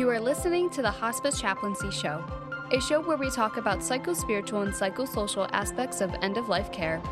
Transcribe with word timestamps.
You 0.00 0.08
are 0.08 0.18
listening 0.18 0.70
to 0.70 0.80
the 0.80 0.90
Hospice 0.90 1.38
Chaplaincy 1.38 1.90
Show, 1.90 2.24
a 2.72 2.80
show 2.80 3.02
where 3.02 3.18
we 3.18 3.28
talk 3.30 3.58
about 3.58 3.80
psychospiritual 3.80 4.62
and 4.62 4.72
psychosocial 4.72 5.46
aspects 5.52 6.00
of 6.00 6.10
end 6.22 6.38
of 6.38 6.48
life 6.48 6.72
care. 6.72 7.02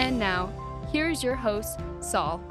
And 0.00 0.18
now, 0.18 0.52
here 0.92 1.08
is 1.08 1.24
your 1.24 1.34
host, 1.34 1.80
Saul. 2.00 2.42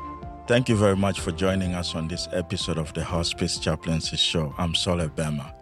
Thank 0.47 0.69
you 0.69 0.75
very 0.75 0.97
much 0.97 1.19
for 1.19 1.31
joining 1.31 1.75
us 1.75 1.93
on 1.93 2.07
this 2.07 2.27
episode 2.33 2.79
of 2.79 2.95
the 2.95 3.03
Hospice 3.03 3.59
Chaplaincy 3.59 4.17
Show. 4.17 4.55
I'm 4.57 4.73
Saul 4.73 4.97
Ebema. 4.97 5.53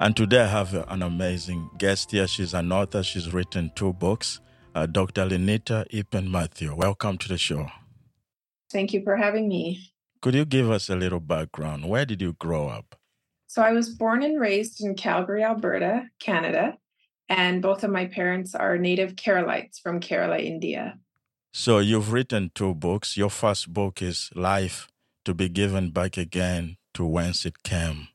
And 0.00 0.16
today 0.16 0.40
I 0.40 0.46
have 0.46 0.72
an 0.72 1.02
amazing 1.02 1.68
guest 1.76 2.12
here. 2.12 2.26
She's 2.26 2.54
an 2.54 2.72
author, 2.72 3.02
she's 3.02 3.34
written 3.34 3.72
two 3.74 3.92
books. 3.92 4.40
Uh, 4.74 4.86
Dr. 4.86 5.26
Linita 5.26 5.86
Eapen 5.92 6.30
Mathew, 6.30 6.74
welcome 6.74 7.18
to 7.18 7.28
the 7.28 7.36
show. 7.36 7.66
Thank 8.72 8.94
you 8.94 9.02
for 9.02 9.18
having 9.18 9.48
me. 9.48 9.92
Could 10.22 10.34
you 10.34 10.46
give 10.46 10.70
us 10.70 10.88
a 10.88 10.96
little 10.96 11.20
background? 11.20 11.86
Where 11.86 12.06
did 12.06 12.22
you 12.22 12.32
grow 12.32 12.68
up? 12.68 12.96
So 13.46 13.62
I 13.62 13.72
was 13.72 13.90
born 13.90 14.22
and 14.22 14.40
raised 14.40 14.84
in 14.84 14.94
Calgary, 14.94 15.44
Alberta, 15.44 16.04
Canada, 16.18 16.76
and 17.28 17.62
both 17.62 17.84
of 17.84 17.90
my 17.90 18.06
parents 18.06 18.54
are 18.54 18.78
native 18.78 19.16
Keralites 19.16 19.80
from 19.80 20.00
Kerala, 20.00 20.42
India. 20.42 20.98
So 21.52 21.78
you've 21.78 22.12
written 22.12 22.50
two 22.54 22.74
books. 22.74 23.16
Your 23.16 23.30
first 23.30 23.72
book 23.72 24.02
is 24.02 24.30
Life 24.34 24.88
to 25.24 25.34
be 25.34 25.48
Given 25.48 25.90
Back 25.90 26.16
Again 26.16 26.76
to 26.94 27.04
Whence 27.04 27.46
It 27.46 27.62
Came. 27.62 28.08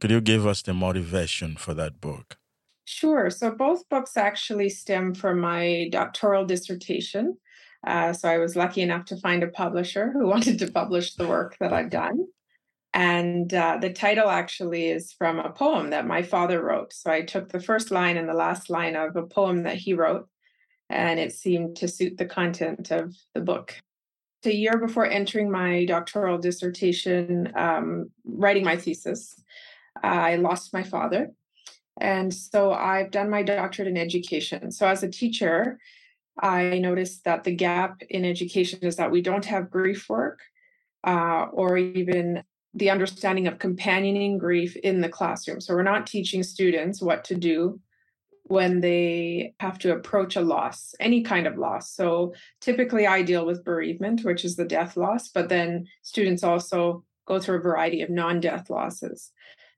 Could 0.00 0.10
you 0.10 0.20
give 0.20 0.46
us 0.46 0.62
the 0.62 0.74
motivation 0.74 1.56
for 1.56 1.74
that 1.74 2.00
book? 2.00 2.38
Sure. 2.84 3.30
So 3.30 3.50
both 3.50 3.88
books 3.88 4.16
actually 4.16 4.68
stem 4.68 5.14
from 5.14 5.40
my 5.40 5.88
doctoral 5.90 6.44
dissertation. 6.44 7.38
Uh, 7.86 8.12
so 8.12 8.28
I 8.28 8.38
was 8.38 8.56
lucky 8.56 8.82
enough 8.82 9.04
to 9.06 9.16
find 9.16 9.42
a 9.42 9.48
publisher 9.48 10.12
who 10.12 10.26
wanted 10.34 10.58
to 10.60 10.70
publish 10.70 11.14
the 11.14 11.26
work 11.26 11.56
that 11.60 11.72
I've 11.72 11.90
done. 11.90 12.26
And 12.96 13.52
uh, 13.52 13.76
the 13.78 13.92
title 13.92 14.30
actually 14.30 14.88
is 14.88 15.12
from 15.12 15.38
a 15.38 15.50
poem 15.50 15.90
that 15.90 16.06
my 16.06 16.22
father 16.22 16.62
wrote. 16.62 16.94
So 16.94 17.10
I 17.10 17.20
took 17.20 17.50
the 17.52 17.60
first 17.60 17.90
line 17.90 18.16
and 18.16 18.26
the 18.26 18.32
last 18.32 18.70
line 18.70 18.96
of 18.96 19.16
a 19.16 19.26
poem 19.26 19.64
that 19.64 19.76
he 19.76 19.92
wrote, 19.92 20.26
and 20.88 21.20
it 21.20 21.34
seemed 21.34 21.76
to 21.76 21.88
suit 21.88 22.16
the 22.16 22.24
content 22.24 22.90
of 22.90 23.14
the 23.34 23.42
book. 23.42 23.74
A 24.46 24.50
year 24.50 24.78
before 24.78 25.04
entering 25.04 25.50
my 25.50 25.84
doctoral 25.84 26.38
dissertation, 26.38 27.52
um, 27.54 28.10
writing 28.24 28.64
my 28.64 28.78
thesis, 28.78 29.38
I 30.02 30.36
lost 30.36 30.72
my 30.72 30.82
father. 30.82 31.32
And 32.00 32.32
so 32.32 32.72
I've 32.72 33.10
done 33.10 33.28
my 33.28 33.42
doctorate 33.42 33.88
in 33.88 33.98
education. 33.98 34.70
So 34.70 34.88
as 34.88 35.02
a 35.02 35.10
teacher, 35.10 35.78
I 36.40 36.78
noticed 36.78 37.24
that 37.24 37.44
the 37.44 37.54
gap 37.54 38.00
in 38.08 38.24
education 38.24 38.78
is 38.80 38.96
that 38.96 39.10
we 39.10 39.20
don't 39.20 39.44
have 39.44 39.70
grief 39.70 40.08
work 40.08 40.40
uh, 41.06 41.46
or 41.52 41.76
even 41.76 42.42
the 42.76 42.90
understanding 42.90 43.46
of 43.46 43.58
companioning 43.58 44.38
grief 44.38 44.76
in 44.76 45.00
the 45.00 45.08
classroom. 45.08 45.60
So 45.60 45.74
we're 45.74 45.82
not 45.82 46.06
teaching 46.06 46.42
students 46.42 47.00
what 47.00 47.24
to 47.24 47.34
do 47.34 47.80
when 48.44 48.80
they 48.80 49.54
have 49.58 49.78
to 49.78 49.92
approach 49.92 50.36
a 50.36 50.40
loss, 50.40 50.94
any 51.00 51.22
kind 51.22 51.46
of 51.46 51.56
loss. 51.56 51.92
So 51.92 52.34
typically 52.60 53.06
I 53.06 53.22
deal 53.22 53.44
with 53.44 53.64
bereavement, 53.64 54.24
which 54.24 54.44
is 54.44 54.56
the 54.56 54.64
death 54.64 54.96
loss, 54.96 55.28
but 55.28 55.48
then 55.48 55.86
students 56.02 56.44
also 56.44 57.02
go 57.26 57.40
through 57.40 57.58
a 57.58 57.62
variety 57.62 58.02
of 58.02 58.10
non 58.10 58.40
death 58.40 58.70
losses. 58.70 59.32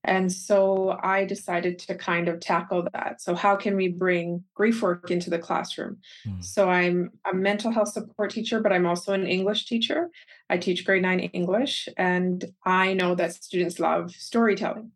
And 0.09 0.33
so 0.33 0.99
I 1.03 1.27
decided 1.27 1.79
to 1.81 1.95
kind 1.95 2.29
of 2.29 2.41
tackle 2.41 2.89
that. 2.95 3.21
So, 3.21 3.35
how 3.35 3.57
can 3.57 3.77
we 3.77 3.89
bring 3.89 4.43
grief 4.55 4.81
work 4.81 5.11
into 5.11 5.29
the 5.29 5.39
classroom? 5.39 5.99
Mm. 6.27 6.43
So, 6.43 6.71
I'm 6.71 7.11
a 7.31 7.35
mental 7.35 7.71
health 7.71 7.91
support 7.91 8.31
teacher, 8.31 8.59
but 8.59 8.73
I'm 8.73 8.87
also 8.87 9.13
an 9.13 9.27
English 9.27 9.67
teacher. 9.67 10.09
I 10.49 10.57
teach 10.57 10.87
grade 10.87 11.03
nine 11.03 11.21
English, 11.21 11.91
and 11.99 12.43
I 12.65 12.95
know 12.95 13.15
that 13.17 13.35
students 13.35 13.79
love 13.79 14.11
storytelling. 14.13 14.93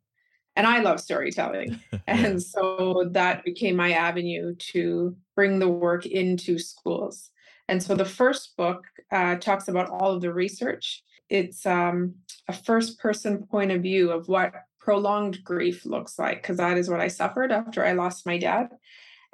And 0.57 0.67
I 0.67 0.81
love 0.81 0.99
storytelling. 0.99 1.79
and 2.07 2.43
so 2.43 3.11
that 3.11 3.45
became 3.45 3.77
my 3.77 3.93
avenue 3.93 4.55
to 4.73 5.15
bring 5.37 5.59
the 5.59 5.69
work 5.69 6.07
into 6.07 6.59
schools. 6.59 7.31
And 7.69 7.83
so 7.83 7.95
the 7.95 8.07
first 8.07 8.57
book 8.57 8.85
uh, 9.11 9.37
talks 9.37 9.69
about 9.69 9.91
all 9.91 10.13
of 10.13 10.23
the 10.23 10.33
research. 10.33 11.03
It's 11.29 11.67
um, 11.67 12.15
a 12.49 12.55
first 12.55 12.99
person 12.99 13.47
point 13.47 13.73
of 13.73 13.83
view 13.83 14.11
of 14.11 14.29
what 14.29 14.53
prolonged 14.83 15.43
grief 15.45 15.87
looks 15.87 16.19
like, 16.19 16.43
because 16.43 16.57
that 16.57 16.77
is 16.77 16.91
what 16.91 17.01
I 17.01 17.09
suffered 17.09 17.53
after 17.53 17.85
I 17.85 17.93
lost 17.93 18.27
my 18.27 18.39
dad. 18.39 18.69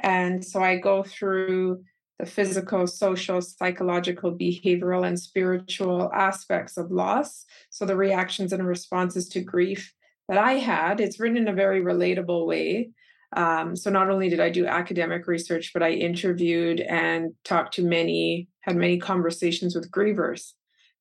And 0.00 0.44
so 0.44 0.62
I 0.62 0.76
go 0.76 1.02
through 1.02 1.82
the 2.18 2.26
physical, 2.26 2.86
social, 2.86 3.40
psychological, 3.40 4.32
behavioral, 4.32 5.06
and 5.06 5.18
spiritual 5.18 6.10
aspects 6.12 6.76
of 6.76 6.90
loss. 6.90 7.44
So 7.70 7.86
the 7.86 7.96
reactions 7.96 8.52
and 8.52 8.66
responses 8.66 9.28
to 9.30 9.40
grief 9.40 9.92
that 10.28 10.38
I 10.38 10.54
had, 10.54 11.00
it's 11.00 11.18
written 11.18 11.38
in 11.38 11.48
a 11.48 11.52
very 11.52 11.80
relatable 11.80 12.46
way. 12.46 12.90
Um, 13.36 13.76
so 13.76 13.90
not 13.90 14.10
only 14.10 14.28
did 14.28 14.40
I 14.40 14.50
do 14.50 14.66
academic 14.66 15.26
research, 15.26 15.72
but 15.72 15.82
I 15.82 15.90
interviewed 15.90 16.80
and 16.80 17.32
talked 17.44 17.74
to 17.74 17.84
many, 17.84 18.48
had 18.62 18.76
many 18.76 18.98
conversations 18.98 19.74
with 19.74 19.90
grievers 19.90 20.52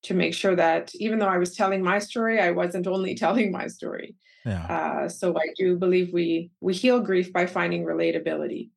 to 0.03 0.13
make 0.13 0.33
sure 0.33 0.55
that 0.55 0.91
even 0.95 1.19
though 1.19 1.27
I 1.27 1.37
was 1.37 1.55
telling 1.55 1.83
my 1.83 1.99
story, 1.99 2.39
I 2.39 2.51
wasn't 2.51 2.87
only 2.87 3.15
telling 3.23 3.51
my 3.51 3.67
story. 3.67 4.15
Yeah. 4.47 4.65
Uh, 4.65 5.09
so 5.09 5.37
I 5.37 5.47
do 5.57 5.75
believe 5.75 6.13
we 6.13 6.51
we 6.61 6.73
heal 6.73 7.01
grief 7.01 7.33
by 7.33 7.45
finding 7.45 7.83
relatability. 7.83 8.69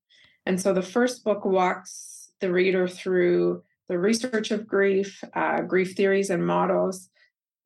And 0.44 0.60
so 0.60 0.72
the 0.72 0.82
first 0.82 1.22
book 1.22 1.44
walks 1.44 2.32
the 2.40 2.52
reader 2.52 2.88
through 2.88 3.62
the 3.88 3.98
research 3.98 4.50
of 4.50 4.66
grief, 4.66 5.22
uh, 5.34 5.60
grief 5.62 5.94
theories 5.94 6.30
and 6.30 6.44
models, 6.44 7.08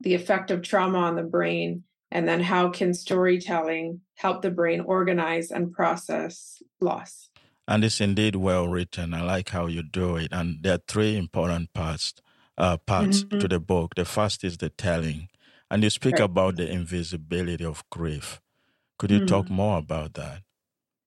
the 0.01 0.15
effect 0.15 0.51
of 0.51 0.63
trauma 0.63 0.99
on 0.99 1.17
the 1.17 1.23
brain, 1.23 1.85
and 2.11 2.29
then 2.29 2.41
how 2.41 2.69
can 2.69 2.93
storytelling 2.93 4.01
help 4.17 4.43
the 4.43 4.51
brain 4.51 4.81
organize 4.81 5.51
and 5.51 5.73
process 5.73 6.63
loss. 6.81 7.31
And 7.67 7.83
it's 7.85 8.01
indeed 8.01 8.37
well 8.37 8.69
written. 8.69 9.15
I 9.15 9.23
like 9.23 9.49
how 9.51 9.67
you 9.67 9.83
do 9.83 10.17
it. 10.17 10.29
And 10.31 10.63
there 10.63 10.75
are 10.75 10.83
three 10.87 11.17
important 11.17 11.73
parts 11.73 12.15
uh, 12.59 12.77
parts 12.77 13.25
mm-hmm. 13.25 13.39
to 13.39 13.49
the 13.49 13.61
book. 13.61 13.95
The 13.95 14.05
first 14.05 14.45
is 14.45 14.59
the 14.59 14.69
telling, 14.69 15.29
and 15.71 15.83
you 15.83 15.91
speak 15.91 16.15
right. 16.15 16.25
about 16.25 16.57
the 16.57 16.71
invisibility 16.71 17.65
of 17.65 17.85
grief. 17.91 18.41
Could 18.99 19.11
you 19.11 19.21
mm. 19.21 19.27
talk 19.27 19.51
more 19.51 19.79
about 19.79 20.15
that? 20.15 20.43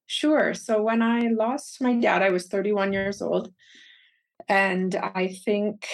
Sure. 0.07 0.53
So 0.53 0.81
when 0.81 1.01
I 1.01 1.28
lost 1.28 1.81
my 1.81 1.94
dad, 1.95 2.22
I 2.22 2.29
was 2.29 2.47
31 2.47 2.94
years 2.94 3.22
old. 3.22 3.53
And 4.50 4.95
I 4.95 5.28
think 5.44 5.88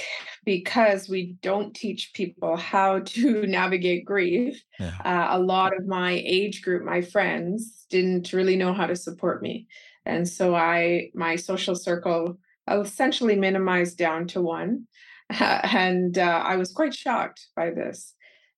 because 0.46 1.09
we 1.09 1.38
don't 1.41 1.74
teach 1.74 2.12
people 2.13 2.56
how 2.56 3.00
to 3.06 3.47
navigate 3.47 4.06
grief, 4.06 4.62
yeah. 4.80 4.94
uh, 5.03 5.38
a 5.38 5.40
lot 5.40 5.75
of 5.75 5.88
my 5.88 6.22
age 6.25 6.62
group, 6.62 6.84
my 6.84 7.01
friends, 7.01 7.85
didn't 7.90 8.34
really 8.34 8.56
know 8.56 8.74
how 8.74 8.85
to 8.85 8.95
support 8.95 9.41
me. 9.41 9.68
And 10.06 10.28
so 10.28 10.56
I, 10.56 11.09
my 11.16 11.35
social 11.35 11.75
circle 11.75 12.38
essentially 12.69 13.35
minimized 13.35 13.97
down 13.97 14.28
to 14.28 14.41
one. 14.41 14.88
and 15.40 16.18
uh, 16.18 16.44
I 16.45 16.57
was 16.57 16.72
quite 16.72 16.94
shocked 16.94 17.47
by 17.56 17.72
this. 17.72 18.13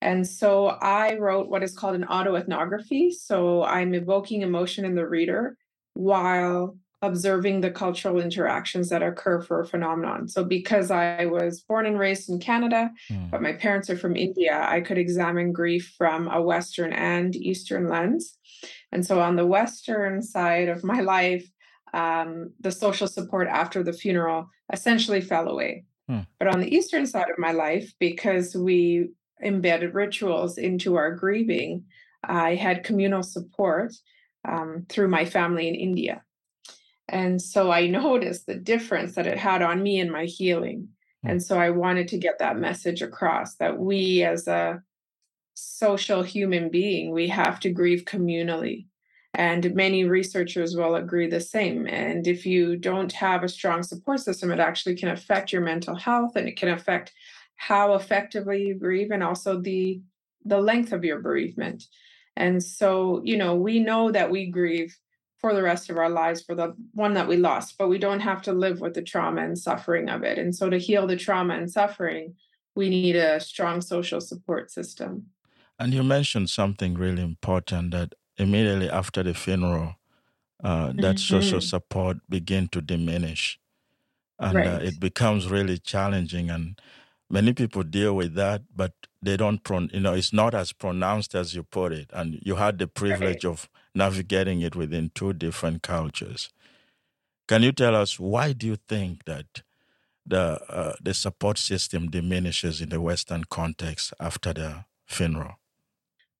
And 0.06 0.26
so 0.28 0.68
I 0.68 1.16
wrote 1.16 1.50
what 1.50 1.64
is 1.64 1.76
called 1.76 1.96
an 1.96 2.06
autoethnography. 2.06 3.12
So 3.12 3.64
I'm 3.64 3.96
evoking 3.96 4.44
emotion 4.44 4.86
in 4.86 4.94
the 4.94 5.08
reader 5.08 5.58
while 5.96 6.78
observing 7.02 7.62
the 7.62 7.72
cultural 7.72 8.20
interactions 8.20 8.90
that 8.90 9.02
occur 9.02 9.42
for 9.42 9.62
a 9.62 9.66
phenomenon. 9.66 10.28
So 10.28 10.44
because 10.44 10.92
I 10.92 11.26
was 11.26 11.62
born 11.62 11.88
and 11.88 11.98
raised 11.98 12.30
in 12.30 12.40
Canada, 12.40 12.92
mm. 13.12 13.32
but 13.32 13.42
my 13.42 13.54
parents 13.54 13.90
are 13.90 13.98
from 13.98 14.16
India, 14.16 14.64
I 14.70 14.82
could 14.82 15.00
examine 15.00 15.52
grief 15.52 15.96
from 15.98 16.28
a 16.28 16.40
Western 16.40 16.94
and 16.94 17.36
Eastern 17.36 17.90
lens. 17.90 18.38
And 18.92 19.04
so 19.04 19.20
on 19.20 19.36
the 19.36 19.48
Western 19.48 20.22
side 20.22 20.70
of 20.70 20.84
my 20.84 21.02
life, 21.02 21.50
um, 21.96 22.54
the 22.60 22.72
social 22.72 23.08
support 23.08 23.48
after 23.48 23.82
the 23.82 23.94
funeral 23.94 24.50
essentially 24.72 25.22
fell 25.22 25.48
away. 25.48 25.86
Hmm. 26.08 26.22
But 26.38 26.50
on 26.50 26.60
the 26.60 26.76
eastern 26.76 27.08
side 27.08 27.32
of 27.32 27.40
my 27.40 27.54
life, 27.54 27.92
because 28.00 28.56
we 28.56 29.10
embedded 29.44 29.94
rituals 29.94 30.58
into 30.58 30.96
our 30.96 31.12
grieving, 31.14 31.86
I 32.24 32.56
had 32.56 32.84
communal 32.84 33.24
support 33.24 33.94
um, 34.48 34.86
through 34.90 35.08
my 35.10 35.26
family 35.26 35.68
in 35.68 35.76
India. 35.76 36.24
And 37.08 37.42
so 37.42 37.72
I 37.72 37.88
noticed 37.88 38.46
the 38.46 38.56
difference 38.56 39.16
that 39.16 39.28
it 39.28 39.38
had 39.38 39.62
on 39.62 39.84
me 39.84 40.00
and 40.00 40.12
my 40.12 40.26
healing. 40.26 40.90
Hmm. 41.24 41.32
And 41.32 41.44
so 41.44 41.60
I 41.60 41.70
wanted 41.70 42.08
to 42.10 42.18
get 42.18 42.40
that 42.40 42.58
message 42.58 43.02
across 43.02 43.56
that 43.56 43.78
we, 43.78 44.24
as 44.24 44.48
a 44.48 44.82
social 45.54 46.22
human 46.24 46.70
being, 46.70 47.12
we 47.12 47.28
have 47.30 47.60
to 47.62 47.70
grieve 47.70 48.04
communally. 48.06 48.88
And 49.34 49.76
many 49.76 50.06
researchers 50.06 50.78
will 50.78 50.96
agree 50.96 51.28
the 51.28 51.42
same. 51.42 51.88
And 51.88 52.26
if 52.26 52.46
you 52.46 52.78
don't 52.78 53.12
have 53.12 53.44
a 53.44 53.50
strong 53.50 53.84
support 53.84 54.22
system, 54.22 54.50
it 54.50 54.60
actually 54.60 54.96
can 54.96 55.10
affect 55.10 55.52
your 55.52 55.62
mental 55.62 55.96
health 55.96 56.38
and 56.38 56.48
it 56.48 56.56
can 56.56 56.70
affect 56.70 57.12
how 57.56 57.94
effectively 57.96 58.68
you 58.68 58.76
grieve 58.76 59.12
and 59.12 59.24
also 59.24 59.60
the 59.60 60.02
the 60.44 60.60
length 60.62 60.92
of 60.92 61.04
your 61.04 61.20
bereavement. 61.20 61.86
And 62.36 62.62
so, 62.62 63.22
you 63.24 63.38
know, 63.38 63.56
we 63.56 63.80
know 63.80 64.12
that 64.12 64.30
we 64.30 64.46
grieve 64.52 64.96
for 65.40 65.54
the 65.54 65.64
rest 65.64 65.90
of 65.90 65.98
our 65.98 66.10
lives 66.10 66.42
for 66.42 66.56
the 66.56 66.76
one 66.94 67.14
that 67.14 67.28
we 67.28 67.38
lost, 67.38 67.78
but 67.78 67.88
we 67.88 67.98
don't 67.98 68.20
have 68.20 68.42
to 68.44 68.54
live 68.54 68.80
with 68.80 68.94
the 68.94 69.02
trauma 69.02 69.42
and 69.42 69.58
suffering 69.58 70.10
of 70.10 70.24
it. 70.24 70.38
And 70.38 70.56
so 70.56 70.70
to 70.70 70.78
heal 70.78 71.08
the 71.08 71.16
trauma 71.16 71.56
and 71.56 71.72
suffering, 71.72 72.36
we 72.76 72.90
need 72.90 73.16
a 73.16 73.40
strong 73.40 73.82
social 73.82 74.22
support 74.22 74.70
system. 74.70 75.28
And 75.80 75.94
you 75.94 76.04
mentioned 76.04 76.50
something 76.50 76.94
really 76.96 77.24
important 77.24 77.92
that 77.92 78.14
immediately 78.38 78.90
after 78.90 79.24
the 79.24 79.34
funeral, 79.34 79.96
uh, 80.64 80.88
that 80.88 81.18
mm-hmm. 81.18 81.36
social 81.36 81.62
support 81.62 82.18
begin 82.30 82.68
to 82.70 82.82
diminish, 82.82 83.60
and 84.40 84.56
right. 84.56 84.68
uh, 84.68 84.80
it 84.82 85.00
becomes 85.00 85.48
really 85.48 85.78
challenging. 85.78 86.50
And 86.50 86.80
many 87.30 87.54
people 87.54 87.84
deal 87.84 88.16
with 88.16 88.36
that, 88.36 88.62
but 88.76 88.94
they 89.22 89.38
don't. 89.38 89.64
Pro- 89.64 89.88
you 89.92 90.00
know, 90.00 90.14
it's 90.14 90.34
not 90.34 90.54
as 90.54 90.74
pronounced 90.74 91.36
as 91.36 91.56
you 91.56 91.64
put 91.64 91.92
it. 91.92 92.10
And 92.14 92.40
you 92.42 92.56
had 92.56 92.78
the 92.78 92.88
privilege 92.88 93.44
right. 93.44 93.52
of 93.52 93.70
navigating 93.94 94.62
it 94.62 94.76
within 94.76 95.12
two 95.14 95.34
different 95.34 95.82
cultures. 95.82 96.50
Can 97.48 97.64
you 97.64 97.72
tell 97.72 97.96
us 97.96 98.20
why 98.20 98.54
do 98.54 98.68
you 98.68 98.78
think 98.88 99.26
that 99.26 99.62
the 100.26 100.62
uh, 100.70 100.94
the 101.02 101.14
support 101.14 101.58
system 101.58 102.10
diminishes 102.10 102.82
in 102.82 102.90
the 102.90 103.00
Western 103.00 103.44
context 103.46 104.14
after 104.20 104.54
the 104.54 104.86
funeral? 105.06 105.60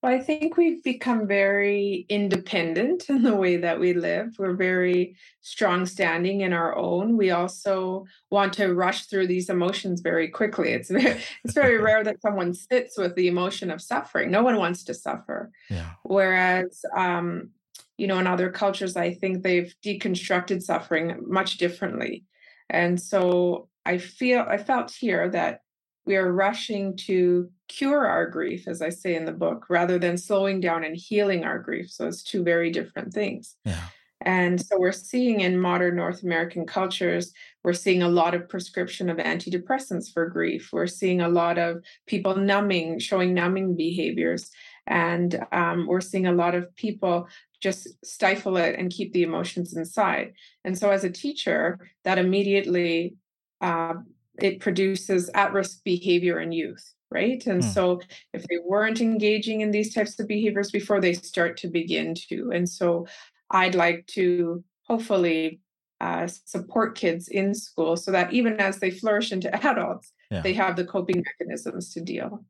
Well, 0.06 0.14
I 0.14 0.20
think 0.20 0.56
we've 0.56 0.84
become 0.84 1.26
very 1.26 2.06
independent 2.08 3.08
in 3.08 3.24
the 3.24 3.34
way 3.34 3.56
that 3.56 3.80
we 3.80 3.92
live. 3.92 4.36
We're 4.38 4.54
very 4.54 5.16
strong 5.40 5.84
standing 5.84 6.42
in 6.42 6.52
our 6.52 6.76
own. 6.76 7.16
We 7.16 7.32
also 7.32 8.06
want 8.30 8.52
to 8.52 8.72
rush 8.72 9.06
through 9.06 9.26
these 9.26 9.50
emotions 9.50 10.02
very 10.02 10.28
quickly. 10.28 10.74
It's 10.74 10.92
very, 10.92 11.20
it's 11.44 11.54
very 11.54 11.78
rare 11.78 12.04
that 12.04 12.22
someone 12.22 12.54
sits 12.54 12.96
with 12.96 13.16
the 13.16 13.26
emotion 13.26 13.68
of 13.68 13.82
suffering. 13.82 14.30
No 14.30 14.44
one 14.44 14.58
wants 14.58 14.84
to 14.84 14.94
suffer. 14.94 15.50
Yeah. 15.68 15.90
Whereas, 16.04 16.84
um, 16.96 17.50
you 17.98 18.06
know, 18.06 18.20
in 18.20 18.28
other 18.28 18.52
cultures, 18.52 18.96
I 18.96 19.12
think 19.12 19.42
they've 19.42 19.74
deconstructed 19.84 20.62
suffering 20.62 21.16
much 21.26 21.58
differently. 21.58 22.26
And 22.70 23.00
so 23.00 23.70
I 23.84 23.98
feel 23.98 24.46
I 24.48 24.58
felt 24.58 24.92
here 24.92 25.28
that 25.30 25.62
we 26.06 26.16
are 26.16 26.32
rushing 26.32 26.96
to 26.96 27.50
cure 27.68 28.06
our 28.06 28.30
grief, 28.30 28.68
as 28.68 28.80
I 28.80 28.90
say 28.90 29.16
in 29.16 29.24
the 29.24 29.32
book, 29.32 29.66
rather 29.68 29.98
than 29.98 30.16
slowing 30.16 30.60
down 30.60 30.84
and 30.84 30.96
healing 30.96 31.44
our 31.44 31.58
grief. 31.58 31.90
So 31.90 32.06
it's 32.06 32.22
two 32.22 32.42
very 32.44 32.70
different 32.70 33.12
things. 33.12 33.56
Yeah. 33.64 33.82
And 34.22 34.60
so 34.64 34.78
we're 34.78 34.92
seeing 34.92 35.40
in 35.40 35.58
modern 35.58 35.96
North 35.96 36.22
American 36.22 36.66
cultures, 36.66 37.32
we're 37.62 37.74
seeing 37.74 38.02
a 38.02 38.08
lot 38.08 38.34
of 38.34 38.48
prescription 38.48 39.10
of 39.10 39.18
antidepressants 39.18 40.12
for 40.12 40.28
grief. 40.28 40.70
We're 40.72 40.86
seeing 40.86 41.20
a 41.20 41.28
lot 41.28 41.58
of 41.58 41.82
people 42.06 42.34
numbing, 42.36 42.98
showing 42.98 43.34
numbing 43.34 43.76
behaviors. 43.76 44.50
And 44.86 45.44
um, 45.52 45.86
we're 45.86 46.00
seeing 46.00 46.26
a 46.26 46.32
lot 46.32 46.54
of 46.54 46.74
people 46.76 47.28
just 47.60 47.88
stifle 48.04 48.56
it 48.56 48.78
and 48.78 48.90
keep 48.90 49.12
the 49.12 49.22
emotions 49.22 49.76
inside. 49.76 50.32
And 50.64 50.78
so 50.78 50.90
as 50.90 51.04
a 51.04 51.10
teacher, 51.10 51.78
that 52.04 52.18
immediately 52.18 53.16
uh, 53.60 53.94
it 54.40 54.60
produces 54.60 55.30
at-risk 55.34 55.82
behavior 55.84 56.40
in 56.40 56.52
youth 56.52 56.92
right? 57.12 57.46
And 57.46 57.62
mm. 57.62 57.72
so 57.72 58.00
if 58.32 58.42
they 58.48 58.58
weren't 58.64 59.00
engaging 59.00 59.60
in 59.60 59.70
these 59.70 59.94
types 59.94 60.18
of 60.18 60.26
behaviors 60.26 60.72
before 60.72 61.00
they 61.00 61.12
start 61.12 61.56
to 61.58 61.68
begin 61.68 62.14
to. 62.28 62.50
And 62.52 62.68
so 62.68 63.06
i'd 63.52 63.76
like 63.76 64.04
to 64.08 64.64
hopefully 64.88 65.60
uh, 66.00 66.26
support 66.26 66.98
kids 66.98 67.28
in 67.28 67.54
school 67.54 67.96
so 67.96 68.10
that 68.10 68.32
even 68.32 68.58
as 68.60 68.80
they 68.80 68.90
flourish 68.90 69.30
into 69.30 69.54
adults 69.66 70.12
yeah. 70.30 70.42
they 70.42 70.52
have 70.52 70.76
the 70.76 70.84
coping 70.84 71.24
mechanisms 71.24 71.92
to 71.94 72.00
deal. 72.00 72.44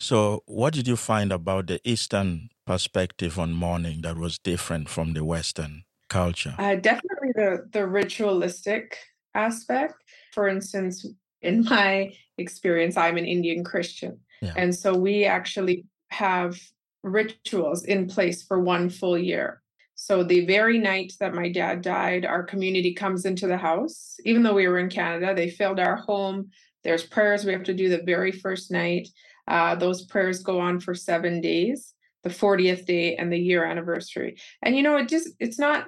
So 0.00 0.42
what 0.46 0.74
did 0.74 0.88
you 0.88 0.96
find 0.96 1.32
about 1.32 1.68
the 1.68 1.80
eastern 1.84 2.50
perspective 2.66 3.38
on 3.38 3.52
mourning 3.52 4.02
that 4.02 4.16
was 4.16 4.38
different 4.38 4.88
from 4.88 5.12
the 5.14 5.24
western 5.24 5.84
culture? 6.08 6.54
Uh, 6.58 6.74
definitely 6.74 7.32
the 7.34 7.68
the 7.72 7.86
ritualistic 7.86 8.98
aspect 9.34 9.94
for 10.34 10.48
instance, 10.48 11.06
in 11.40 11.64
my 11.64 12.12
experience, 12.36 12.96
I'm 12.96 13.16
an 13.16 13.24
Indian 13.24 13.64
Christian. 13.64 14.18
Yeah. 14.42 14.52
And 14.56 14.74
so 14.74 14.94
we 14.94 15.24
actually 15.24 15.86
have 16.08 16.58
rituals 17.02 17.84
in 17.84 18.08
place 18.08 18.42
for 18.42 18.60
one 18.60 18.90
full 18.90 19.16
year. 19.16 19.62
So 19.94 20.24
the 20.24 20.44
very 20.44 20.78
night 20.78 21.12
that 21.20 21.34
my 21.34 21.48
dad 21.48 21.82
died, 21.82 22.26
our 22.26 22.42
community 22.42 22.92
comes 22.92 23.24
into 23.24 23.46
the 23.46 23.56
house. 23.56 24.16
Even 24.24 24.42
though 24.42 24.54
we 24.54 24.66
were 24.66 24.78
in 24.78 24.90
Canada, 24.90 25.34
they 25.34 25.48
filled 25.48 25.78
our 25.78 25.96
home. 25.96 26.50
There's 26.82 27.04
prayers 27.04 27.44
we 27.44 27.52
have 27.52 27.64
to 27.64 27.74
do 27.74 27.88
the 27.88 28.02
very 28.02 28.32
first 28.32 28.70
night. 28.70 29.08
Uh, 29.46 29.74
those 29.76 30.04
prayers 30.04 30.42
go 30.42 30.58
on 30.58 30.80
for 30.80 30.94
seven 30.94 31.40
days, 31.40 31.94
the 32.22 32.30
40th 32.30 32.86
day 32.86 33.16
and 33.16 33.32
the 33.32 33.38
year 33.38 33.64
anniversary. 33.64 34.36
And 34.62 34.76
you 34.76 34.82
know, 34.82 34.96
it 34.96 35.08
just 35.08 35.28
it's 35.38 35.58
not 35.58 35.86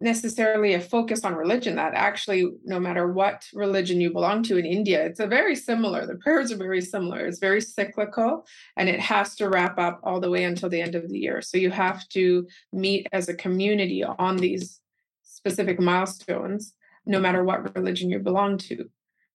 necessarily 0.00 0.74
a 0.74 0.80
focus 0.80 1.24
on 1.24 1.34
religion 1.34 1.76
that 1.76 1.94
actually 1.94 2.46
no 2.64 2.78
matter 2.78 3.10
what 3.10 3.46
religion 3.54 3.98
you 3.98 4.12
belong 4.12 4.42
to 4.42 4.58
in 4.58 4.66
india 4.66 5.06
it's 5.06 5.20
a 5.20 5.26
very 5.26 5.56
similar 5.56 6.04
the 6.04 6.16
prayers 6.16 6.52
are 6.52 6.58
very 6.58 6.82
similar 6.82 7.26
it's 7.26 7.38
very 7.38 7.62
cyclical 7.62 8.46
and 8.76 8.88
it 8.88 9.00
has 9.00 9.34
to 9.36 9.48
wrap 9.48 9.78
up 9.78 10.00
all 10.02 10.20
the 10.20 10.30
way 10.30 10.44
until 10.44 10.68
the 10.68 10.80
end 10.80 10.94
of 10.94 11.08
the 11.08 11.18
year. 11.18 11.40
So 11.42 11.58
you 11.58 11.70
have 11.70 12.08
to 12.10 12.46
meet 12.72 13.06
as 13.12 13.28
a 13.28 13.34
community 13.34 14.04
on 14.04 14.36
these 14.36 14.80
specific 15.22 15.80
milestones 15.80 16.74
no 17.04 17.20
matter 17.20 17.44
what 17.44 17.74
religion 17.76 18.10
you 18.10 18.18
belong 18.18 18.58
to. 18.58 18.90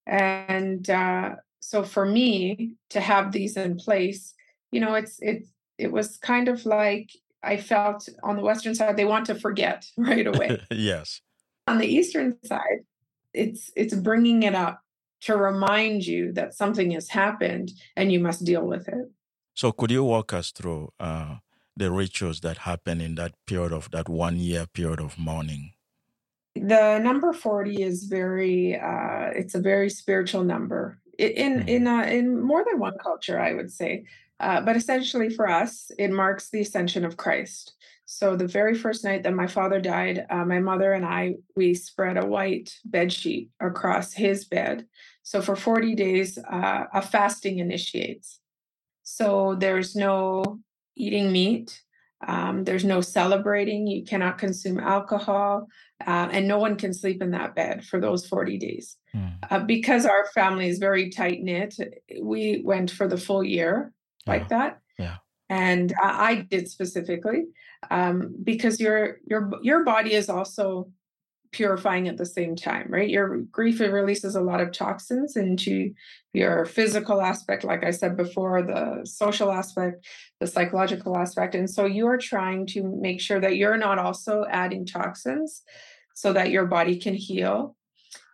And 0.06 0.88
uh, 0.90 1.36
so 1.60 1.82
for 1.82 2.04
me 2.04 2.74
to 2.90 3.00
have 3.00 3.32
these 3.32 3.56
in 3.56 3.76
place 3.76 4.34
you 4.72 4.80
know 4.80 4.94
it's 4.94 5.18
it's 5.20 5.48
it 5.78 5.92
was 5.92 6.16
kind 6.16 6.48
of 6.48 6.66
like 6.66 7.10
I 7.42 7.56
felt 7.56 8.08
on 8.22 8.36
the 8.36 8.42
Western 8.42 8.74
side, 8.74 8.96
they 8.96 9.04
want 9.04 9.26
to 9.26 9.34
forget 9.34 9.86
right 9.96 10.26
away. 10.26 10.60
yes. 10.70 11.20
On 11.66 11.78
the 11.78 11.86
Eastern 11.86 12.36
side, 12.44 12.84
it's 13.32 13.70
it's 13.76 13.94
bringing 13.94 14.42
it 14.42 14.54
up 14.54 14.82
to 15.22 15.36
remind 15.36 16.04
you 16.04 16.32
that 16.32 16.54
something 16.54 16.90
has 16.90 17.08
happened 17.08 17.70
and 17.96 18.12
you 18.12 18.18
must 18.18 18.44
deal 18.44 18.66
with 18.66 18.88
it. 18.88 19.10
So, 19.54 19.70
could 19.72 19.90
you 19.90 20.04
walk 20.04 20.32
us 20.32 20.50
through 20.50 20.92
uh, 20.98 21.36
the 21.76 21.90
rituals 21.90 22.40
that 22.40 22.58
happen 22.58 23.00
in 23.00 23.14
that 23.14 23.34
period 23.46 23.72
of 23.72 23.90
that 23.92 24.08
one 24.08 24.38
year 24.38 24.66
period 24.66 25.00
of 25.00 25.18
mourning? 25.18 25.72
The 26.54 26.98
number 26.98 27.32
forty 27.32 27.82
is 27.82 28.04
very. 28.04 28.78
Uh, 28.78 29.30
it's 29.34 29.54
a 29.54 29.60
very 29.60 29.88
spiritual 29.88 30.44
number 30.44 30.98
in 31.18 31.60
mm-hmm. 31.60 31.68
in 31.68 31.86
uh, 31.86 32.02
in 32.02 32.42
more 32.42 32.64
than 32.68 32.78
one 32.78 32.98
culture. 32.98 33.40
I 33.40 33.54
would 33.54 33.70
say 33.70 34.04
uh, 34.42 34.60
but 34.60 34.76
essentially, 34.76 35.30
for 35.30 35.48
us, 35.48 35.90
it 35.98 36.10
marks 36.10 36.50
the 36.50 36.60
ascension 36.60 37.04
of 37.04 37.16
Christ. 37.16 37.74
So 38.06 38.34
the 38.36 38.46
very 38.46 38.74
first 38.74 39.04
night 39.04 39.22
that 39.22 39.34
my 39.34 39.46
father 39.46 39.80
died, 39.80 40.26
uh, 40.28 40.44
my 40.44 40.58
mother 40.58 40.92
and 40.92 41.04
I 41.04 41.36
we 41.56 41.74
spread 41.74 42.18
a 42.18 42.26
white 42.26 42.74
bed 42.84 43.12
sheet 43.12 43.50
across 43.60 44.12
his 44.12 44.44
bed. 44.44 44.86
So 45.22 45.40
for 45.40 45.54
40 45.54 45.94
days, 45.94 46.38
uh, 46.38 46.84
a 46.92 47.00
fasting 47.00 47.60
initiates. 47.60 48.40
So 49.04 49.54
there's 49.58 49.94
no 49.94 50.58
eating 50.96 51.30
meat. 51.30 51.80
Um, 52.26 52.64
there's 52.64 52.84
no 52.84 53.00
celebrating. 53.00 53.86
You 53.86 54.04
cannot 54.04 54.38
consume 54.38 54.78
alcohol, 54.78 55.68
uh, 56.06 56.28
and 56.32 56.46
no 56.46 56.58
one 56.58 56.76
can 56.76 56.92
sleep 56.92 57.22
in 57.22 57.30
that 57.30 57.54
bed 57.54 57.84
for 57.84 58.00
those 58.00 58.26
40 58.26 58.58
days. 58.58 58.96
Mm. 59.14 59.34
Uh, 59.50 59.58
because 59.60 60.04
our 60.04 60.26
family 60.34 60.68
is 60.68 60.78
very 60.78 61.10
tight 61.10 61.42
knit, 61.42 61.74
we 62.20 62.62
went 62.64 62.90
for 62.90 63.08
the 63.08 63.16
full 63.16 63.42
year 63.42 63.92
like 64.26 64.48
that. 64.48 64.80
Yeah. 64.98 65.16
And 65.48 65.92
I, 66.02 66.30
I 66.30 66.34
did 66.36 66.68
specifically 66.68 67.46
um, 67.90 68.34
because 68.42 68.80
your 68.80 69.18
your 69.26 69.50
your 69.62 69.84
body 69.84 70.14
is 70.14 70.28
also 70.28 70.90
purifying 71.52 72.08
at 72.08 72.16
the 72.16 72.26
same 72.26 72.56
time, 72.56 72.86
right? 72.88 73.10
Your 73.10 73.38
grief 73.38 73.78
releases 73.78 74.34
a 74.34 74.40
lot 74.40 74.62
of 74.62 74.72
toxins 74.72 75.36
into 75.36 75.92
your 76.32 76.64
physical 76.64 77.20
aspect, 77.20 77.62
like 77.62 77.84
I 77.84 77.90
said 77.90 78.16
before, 78.16 78.62
the 78.62 79.02
social 79.04 79.52
aspect, 79.52 80.06
the 80.40 80.46
psychological 80.46 81.16
aspect. 81.16 81.54
And 81.54 81.68
so 81.68 81.84
you 81.84 82.06
are 82.06 82.16
trying 82.16 82.66
to 82.68 82.82
make 82.82 83.20
sure 83.20 83.38
that 83.38 83.56
you're 83.56 83.76
not 83.76 83.98
also 83.98 84.46
adding 84.50 84.86
toxins 84.86 85.62
so 86.14 86.32
that 86.32 86.50
your 86.50 86.64
body 86.64 86.98
can 86.98 87.14
heal 87.14 87.76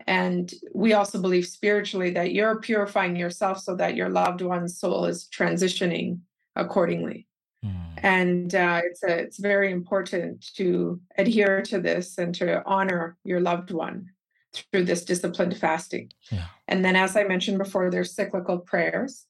and 0.08 0.50
we 0.74 0.94
also 0.94 1.20
believe 1.20 1.46
spiritually 1.46 2.08
that 2.12 2.32
you're 2.32 2.60
purifying 2.60 3.14
yourself 3.14 3.60
so 3.60 3.76
that 3.76 3.94
your 3.94 4.08
loved 4.08 4.40
one's 4.40 4.80
soul 4.80 5.04
is 5.04 5.28
transitioning 5.30 6.20
accordingly. 6.56 7.26
Mm. 7.62 7.98
And 8.02 8.54
uh, 8.54 8.80
it's 8.84 9.02
a, 9.02 9.18
it's 9.18 9.38
very 9.38 9.70
important 9.70 10.46
to 10.54 10.98
adhere 11.18 11.60
to 11.62 11.78
this 11.78 12.16
and 12.16 12.34
to 12.36 12.64
honor 12.64 13.18
your 13.22 13.40
loved 13.40 13.70
one 13.70 14.06
through 14.54 14.84
this 14.84 15.04
disciplined 15.04 15.58
fasting. 15.58 16.10
Yeah. 16.32 16.46
And 16.68 16.82
then, 16.82 16.96
as 16.96 17.14
I 17.14 17.24
mentioned 17.24 17.58
before, 17.58 17.90
there's 17.90 18.14
cyclical 18.14 18.60
prayers. 18.60 19.26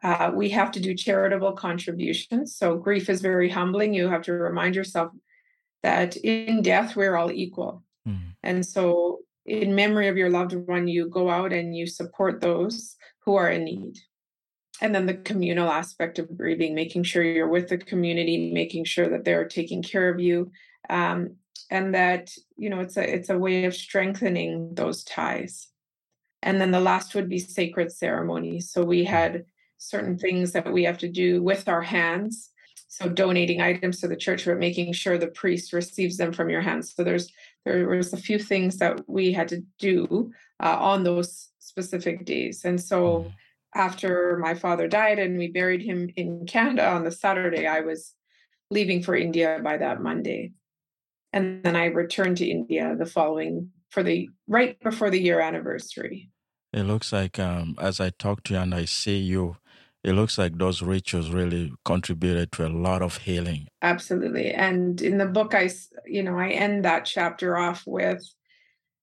Uh, 0.00 0.30
we 0.32 0.48
have 0.50 0.70
to 0.70 0.80
do 0.80 0.94
charitable 0.94 1.54
contributions. 1.54 2.54
So 2.54 2.76
grief 2.76 3.10
is 3.10 3.20
very 3.20 3.50
humbling. 3.50 3.94
You 3.94 4.08
have 4.08 4.22
to 4.22 4.32
remind 4.32 4.76
yourself 4.76 5.10
that 5.82 6.16
in 6.18 6.62
death 6.62 6.94
we're 6.94 7.16
all 7.16 7.32
equal. 7.32 7.82
Mm. 8.06 8.34
And 8.44 8.64
so 8.64 9.20
in 9.50 9.74
memory 9.74 10.06
of 10.06 10.16
your 10.16 10.30
loved 10.30 10.54
one, 10.54 10.86
you 10.86 11.08
go 11.08 11.28
out 11.28 11.52
and 11.52 11.76
you 11.76 11.86
support 11.86 12.40
those 12.40 12.96
who 13.24 13.34
are 13.34 13.50
in 13.50 13.64
need. 13.64 13.98
And 14.80 14.94
then 14.94 15.06
the 15.06 15.14
communal 15.14 15.68
aspect 15.68 16.18
of 16.18 16.36
grieving, 16.36 16.74
making 16.74 17.02
sure 17.02 17.22
you're 17.22 17.48
with 17.48 17.68
the 17.68 17.76
community, 17.76 18.52
making 18.52 18.84
sure 18.84 19.08
that 19.08 19.24
they're 19.24 19.48
taking 19.48 19.82
care 19.82 20.08
of 20.08 20.20
you, 20.20 20.52
um, 20.88 21.36
and 21.70 21.94
that 21.94 22.32
you 22.56 22.70
know 22.70 22.80
it's 22.80 22.96
a 22.96 23.14
it's 23.14 23.28
a 23.28 23.38
way 23.38 23.64
of 23.64 23.74
strengthening 23.74 24.74
those 24.74 25.04
ties. 25.04 25.68
And 26.42 26.60
then 26.60 26.70
the 26.70 26.80
last 26.80 27.14
would 27.14 27.28
be 27.28 27.38
sacred 27.38 27.92
ceremonies. 27.92 28.70
So 28.70 28.82
we 28.82 29.04
had 29.04 29.44
certain 29.76 30.16
things 30.16 30.52
that 30.52 30.72
we 30.72 30.84
have 30.84 30.98
to 30.98 31.08
do 31.08 31.42
with 31.42 31.68
our 31.68 31.82
hands. 31.82 32.50
So 33.00 33.08
donating 33.08 33.62
items 33.62 34.00
to 34.00 34.08
the 34.08 34.16
church, 34.16 34.44
but 34.44 34.58
making 34.58 34.92
sure 34.92 35.16
the 35.16 35.28
priest 35.28 35.72
receives 35.72 36.18
them 36.18 36.32
from 36.32 36.50
your 36.50 36.60
hands. 36.60 36.94
So 36.94 37.02
there's 37.02 37.32
there 37.64 37.88
was 37.88 38.12
a 38.12 38.18
few 38.18 38.38
things 38.38 38.76
that 38.78 39.08
we 39.08 39.32
had 39.32 39.48
to 39.48 39.62
do 39.78 40.32
uh, 40.62 40.76
on 40.78 41.02
those 41.02 41.48
specific 41.58 42.24
days. 42.24 42.64
And 42.64 42.80
so 42.80 43.00
mm-hmm. 43.00 43.28
after 43.74 44.38
my 44.38 44.54
father 44.54 44.86
died 44.88 45.18
and 45.18 45.38
we 45.38 45.48
buried 45.48 45.82
him 45.82 46.10
in 46.16 46.46
Canada 46.46 46.88
on 46.88 47.04
the 47.04 47.10
Saturday, 47.10 47.66
I 47.66 47.80
was 47.80 48.14
leaving 48.70 49.02
for 49.02 49.16
India 49.16 49.60
by 49.62 49.78
that 49.78 50.02
Monday. 50.02 50.52
And 51.32 51.62
then 51.62 51.76
I 51.76 51.86
returned 51.86 52.38
to 52.38 52.46
India 52.46 52.96
the 52.98 53.06
following 53.06 53.70
for 53.90 54.02
the 54.02 54.28
right 54.46 54.78
before 54.80 55.10
the 55.10 55.20
year 55.20 55.40
anniversary. 55.40 56.30
It 56.72 56.84
looks 56.84 57.12
like 57.12 57.38
um, 57.38 57.76
as 57.80 58.00
I 58.00 58.10
talk 58.10 58.44
to 58.44 58.54
you 58.54 58.60
and 58.60 58.74
I 58.74 58.84
see 58.84 59.18
you, 59.18 59.56
it 60.02 60.12
looks 60.12 60.38
like 60.38 60.56
those 60.56 60.82
rituals 60.82 61.30
really 61.30 61.72
contributed 61.84 62.52
to 62.52 62.66
a 62.66 62.68
lot 62.68 63.02
of 63.02 63.18
healing. 63.18 63.66
Absolutely. 63.82 64.52
And 64.52 65.00
in 65.02 65.18
the 65.18 65.26
book, 65.26 65.54
I, 65.54 65.70
you 66.06 66.22
know, 66.22 66.38
I 66.38 66.50
end 66.50 66.84
that 66.84 67.04
chapter 67.04 67.56
off 67.56 67.84
with 67.86 68.22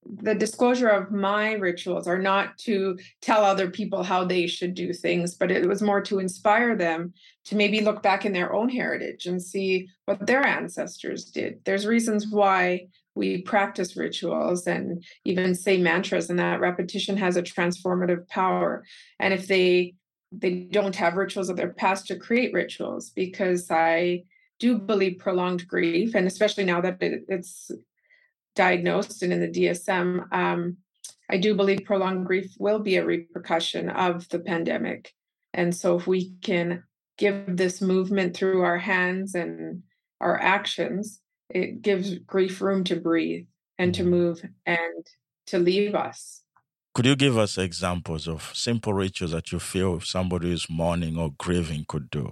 the 0.10 0.36
disclosure 0.36 0.88
of 0.88 1.12
my 1.12 1.54
rituals 1.54 2.08
are 2.08 2.20
not 2.20 2.58
to 2.58 2.98
tell 3.22 3.44
other 3.44 3.70
people 3.70 4.04
how 4.04 4.24
they 4.24 4.48
should 4.48 4.74
do 4.74 4.94
things, 4.94 5.36
but 5.36 5.51
it 5.51 5.68
was 5.68 5.82
more 5.82 6.01
to 6.01 6.20
inspire 6.20 6.75
them 6.75 7.13
to 7.46 7.56
maybe 7.56 7.82
look 7.82 8.01
back 8.01 8.25
in 8.25 8.34
their 8.34 8.54
own 8.54 8.70
heritage 8.70 9.25
and 9.25 9.42
see 9.42 9.88
what 10.06 10.25
their 10.25 10.46
ancestors 10.46 11.25
did. 11.25 11.60
There's 11.66 11.86
reasons 11.86 12.27
why 12.30 12.88
we 13.16 13.42
practice 13.42 13.98
rituals 13.98 14.68
and 14.68 15.04
even 15.25 15.56
say 15.56 15.77
mantras, 15.77 16.30
and 16.30 16.39
that 16.39 16.62
repetition 16.62 17.18
has 17.18 17.36
a 17.36 17.44
transformative 17.44 18.27
power. 18.30 18.84
And 19.20 19.34
if 19.34 19.48
they 19.48 19.96
they 20.32 20.68
don't 20.72 20.96
have 20.96 21.16
rituals 21.16 21.50
of 21.50 21.58
their 21.58 21.74
past 21.74 22.08
to 22.08 22.16
create 22.18 22.54
rituals, 22.54 23.12
because 23.12 23.70
I 23.72 24.24
do 24.60 24.78
believe 24.78 25.20
prolonged 25.20 25.68
grief, 25.68 26.16
and 26.16 26.28
especially 26.28 26.66
now 26.66 26.82
that 26.82 27.02
it, 27.02 27.24
it's 27.28 27.72
diagnosed 28.56 29.22
and 29.24 29.32
in 29.32 29.40
the 29.40 29.48
DSM, 29.48 30.34
um, 30.34 30.78
I 31.30 31.38
do 31.38 31.56
believe 31.56 31.86
prolonged 31.86 32.26
grief 32.26 32.54
will 32.58 32.80
be 32.80 32.96
a 32.96 33.06
repercussion 33.06 33.90
of 33.90 34.28
the 34.30 34.40
pandemic. 34.40 35.14
And 35.54 35.76
so, 35.76 35.98
if 35.98 36.08
we 36.08 36.34
can 36.42 36.84
give 37.18 37.58
this 37.58 37.82
movement 37.82 38.36
through 38.36 38.62
our 38.62 38.78
hands 38.78 39.36
and 39.36 39.84
our 40.22 40.40
actions, 40.40 41.20
it 41.50 41.82
gives 41.82 42.18
grief 42.20 42.62
room 42.62 42.84
to 42.86 42.96
breathe 42.96 43.46
and 43.78 43.94
to 43.96 44.02
mm-hmm. 44.02 44.12
move 44.12 44.42
and 44.66 45.08
to 45.48 45.60
leave 45.60 45.96
us. 45.96 46.42
Could 46.98 47.06
you 47.06 47.16
give 47.16 47.38
us 47.38 47.60
examples 47.60 48.27
of 48.27 48.51
simple 48.56 48.92
rituals 48.92 49.30
that 49.32 49.51
you 49.51 49.60
feel 49.60 50.00
somebody 50.00 50.51
is 50.51 50.66
mourning 50.68 51.16
or 51.16 51.30
grieving 51.38 51.86
could 51.88 52.10
do? 52.10 52.32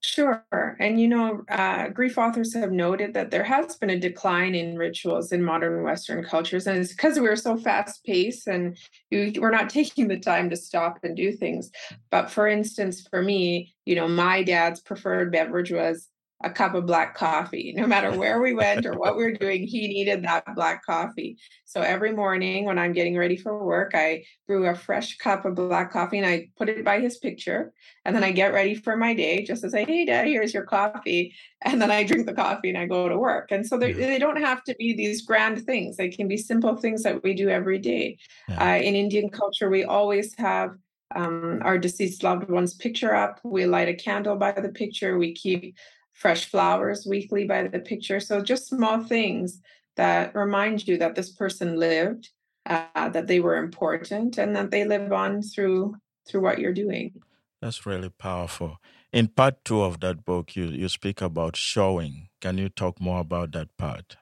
Sure. 0.00 0.46
And, 0.80 0.98
you 0.98 1.08
know, 1.08 1.42
uh, 1.50 1.88
grief 1.88 2.16
authors 2.16 2.54
have 2.54 2.72
noted 2.72 3.12
that 3.12 3.30
there 3.30 3.44
has 3.44 3.76
been 3.76 3.90
a 3.90 4.00
decline 4.00 4.54
in 4.54 4.78
rituals 4.78 5.30
in 5.30 5.44
modern 5.44 5.82
Western 5.82 6.24
cultures. 6.24 6.66
And 6.66 6.78
it's 6.78 6.94
because 6.94 7.20
we're 7.20 7.36
so 7.36 7.58
fast 7.58 8.02
paced 8.02 8.46
and 8.46 8.78
we're 9.12 9.50
not 9.50 9.68
taking 9.78 10.08
the 10.08 10.18
time 10.18 10.48
to 10.48 10.56
stop 10.56 11.00
and 11.02 11.14
do 11.14 11.30
things. 11.32 11.70
But 12.10 12.30
for 12.30 12.48
instance, 12.48 13.06
for 13.10 13.20
me, 13.20 13.74
you 13.84 13.94
know, 13.94 14.08
my 14.08 14.42
dad's 14.42 14.80
preferred 14.80 15.30
beverage 15.30 15.70
was 15.70 16.08
a 16.44 16.50
cup 16.50 16.74
of 16.74 16.86
black 16.86 17.16
coffee. 17.16 17.72
No 17.76 17.86
matter 17.86 18.16
where 18.16 18.40
we 18.40 18.54
went 18.54 18.86
or 18.86 18.92
what 18.92 19.16
we 19.16 19.24
are 19.24 19.32
doing, 19.32 19.66
he 19.66 19.88
needed 19.88 20.22
that 20.22 20.44
black 20.54 20.84
coffee. 20.84 21.36
So 21.64 21.80
every 21.80 22.12
morning 22.12 22.64
when 22.64 22.78
I'm 22.78 22.92
getting 22.92 23.16
ready 23.16 23.36
for 23.36 23.64
work, 23.64 23.92
I 23.94 24.24
brew 24.46 24.66
a 24.66 24.74
fresh 24.74 25.16
cup 25.18 25.44
of 25.44 25.56
black 25.56 25.92
coffee 25.92 26.18
and 26.18 26.26
I 26.26 26.48
put 26.56 26.68
it 26.68 26.84
by 26.84 27.00
his 27.00 27.18
picture. 27.18 27.72
And 28.04 28.14
then 28.14 28.22
I 28.22 28.30
get 28.30 28.52
ready 28.52 28.76
for 28.76 28.96
my 28.96 29.14
day 29.14 29.42
just 29.42 29.62
to 29.62 29.70
say, 29.70 29.84
hey, 29.84 30.04
dad, 30.04 30.28
here's 30.28 30.54
your 30.54 30.64
coffee. 30.64 31.34
And 31.62 31.82
then 31.82 31.90
I 31.90 32.04
drink 32.04 32.26
the 32.26 32.34
coffee 32.34 32.68
and 32.68 32.78
I 32.78 32.86
go 32.86 33.08
to 33.08 33.18
work. 33.18 33.50
And 33.50 33.66
so 33.66 33.76
they 33.76 34.18
don't 34.18 34.40
have 34.40 34.62
to 34.64 34.76
be 34.78 34.94
these 34.94 35.22
grand 35.22 35.66
things, 35.66 35.96
they 35.96 36.08
can 36.08 36.28
be 36.28 36.36
simple 36.36 36.76
things 36.76 37.02
that 37.02 37.22
we 37.24 37.34
do 37.34 37.48
every 37.48 37.78
day. 37.78 38.18
Yeah. 38.48 38.74
Uh, 38.74 38.78
in 38.78 38.94
Indian 38.94 39.28
culture, 39.28 39.68
we 39.68 39.82
always 39.84 40.34
have 40.36 40.76
um, 41.14 41.60
our 41.64 41.78
deceased 41.78 42.22
loved 42.22 42.50
one's 42.50 42.74
picture 42.74 43.14
up. 43.14 43.40
We 43.42 43.66
light 43.66 43.88
a 43.88 43.94
candle 43.94 44.36
by 44.36 44.52
the 44.52 44.68
picture. 44.68 45.18
We 45.18 45.34
keep 45.34 45.74
fresh 46.18 46.50
flowers 46.50 47.06
weekly 47.06 47.44
by 47.46 47.62
the 47.68 47.78
picture. 47.78 48.18
So 48.18 48.42
just 48.42 48.66
small 48.66 49.04
things 49.04 49.60
that 49.96 50.34
remind 50.34 50.86
you 50.86 50.98
that 50.98 51.14
this 51.14 51.30
person 51.30 51.76
lived, 51.76 52.30
uh, 52.66 53.08
that 53.10 53.28
they 53.28 53.38
were 53.38 53.56
important, 53.56 54.36
and 54.36 54.54
that 54.56 54.70
they 54.70 54.84
live 54.84 55.12
on 55.12 55.42
through 55.42 55.94
through 56.26 56.42
what 56.42 56.58
you're 56.58 56.74
doing. 56.74 57.14
That's 57.62 57.86
really 57.86 58.10
powerful. 58.10 58.78
In 59.12 59.28
part 59.28 59.64
two 59.64 59.82
of 59.82 60.00
that 60.00 60.24
book, 60.24 60.56
you 60.56 60.66
you 60.66 60.88
speak 60.88 61.22
about 61.22 61.56
showing. 61.56 62.28
Can 62.40 62.58
you 62.58 62.68
talk 62.68 63.00
more 63.00 63.20
about 63.20 63.52
that 63.52 63.76
part? 63.76 64.16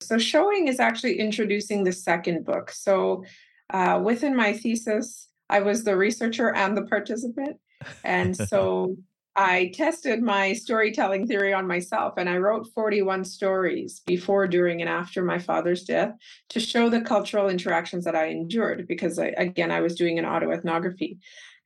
So 0.00 0.18
showing 0.18 0.68
is 0.68 0.80
actually 0.80 1.18
introducing 1.20 1.84
the 1.84 1.92
second 1.92 2.44
book. 2.44 2.70
So 2.70 3.24
uh, 3.70 4.00
within 4.02 4.34
my 4.34 4.52
thesis, 4.52 5.28
I 5.48 5.60
was 5.60 5.84
the 5.84 5.96
researcher 5.96 6.52
and 6.54 6.76
the 6.76 6.82
participant, 6.82 7.58
and 8.04 8.36
so 8.36 8.96
I 9.34 9.72
tested 9.74 10.22
my 10.22 10.52
storytelling 10.52 11.26
theory 11.26 11.54
on 11.54 11.66
myself 11.66 12.14
and 12.18 12.28
I 12.28 12.36
wrote 12.36 12.68
41 12.74 13.24
stories 13.24 14.02
before, 14.06 14.46
during, 14.46 14.82
and 14.82 14.90
after 14.90 15.22
my 15.22 15.38
father's 15.38 15.84
death 15.84 16.12
to 16.50 16.60
show 16.60 16.90
the 16.90 17.00
cultural 17.00 17.48
interactions 17.48 18.04
that 18.04 18.14
I 18.14 18.26
endured 18.26 18.86
because, 18.86 19.18
I, 19.18 19.28
again, 19.38 19.70
I 19.70 19.80
was 19.80 19.94
doing 19.94 20.18
an 20.18 20.26
autoethnography. 20.26 21.18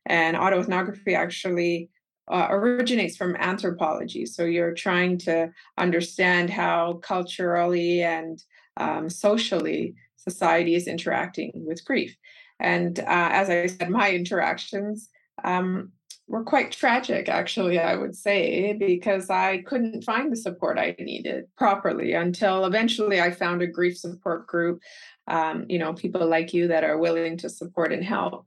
And 0.05 0.37
autoethnography 0.37 1.13
actually 1.13 1.89
uh, 2.29 2.47
originates 2.49 3.17
from 3.17 3.35
anthropology. 3.35 4.25
So 4.25 4.45
you're 4.45 4.73
trying 4.73 5.17
to 5.19 5.51
understand 5.77 6.49
how 6.49 6.99
culturally 7.03 8.01
and 8.01 8.41
um, 8.77 9.09
socially 9.09 9.95
society 10.15 10.75
is 10.75 10.87
interacting 10.87 11.51
with 11.53 11.83
grief. 11.83 12.15
And 12.59 12.97
uh, 12.99 13.03
as 13.07 13.49
I 13.49 13.67
said, 13.67 13.89
my 13.89 14.11
interactions 14.11 15.09
um, 15.43 15.91
were 16.27 16.43
quite 16.43 16.71
tragic, 16.71 17.29
actually, 17.29 17.79
I 17.79 17.95
would 17.95 18.15
say, 18.15 18.73
because 18.73 19.29
I 19.29 19.59
couldn't 19.59 20.03
find 20.03 20.31
the 20.31 20.35
support 20.35 20.77
I 20.77 20.95
needed 20.99 21.45
properly 21.55 22.13
until 22.13 22.65
eventually 22.65 23.21
I 23.21 23.31
found 23.31 23.61
a 23.61 23.67
grief 23.67 23.97
support 23.97 24.45
group, 24.45 24.81
um, 25.27 25.65
you 25.69 25.79
know, 25.79 25.93
people 25.93 26.27
like 26.27 26.53
you 26.53 26.67
that 26.67 26.83
are 26.83 26.97
willing 26.97 27.37
to 27.37 27.49
support 27.49 27.93
and 27.93 28.03
help. 28.03 28.45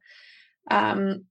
Um, 0.71 1.25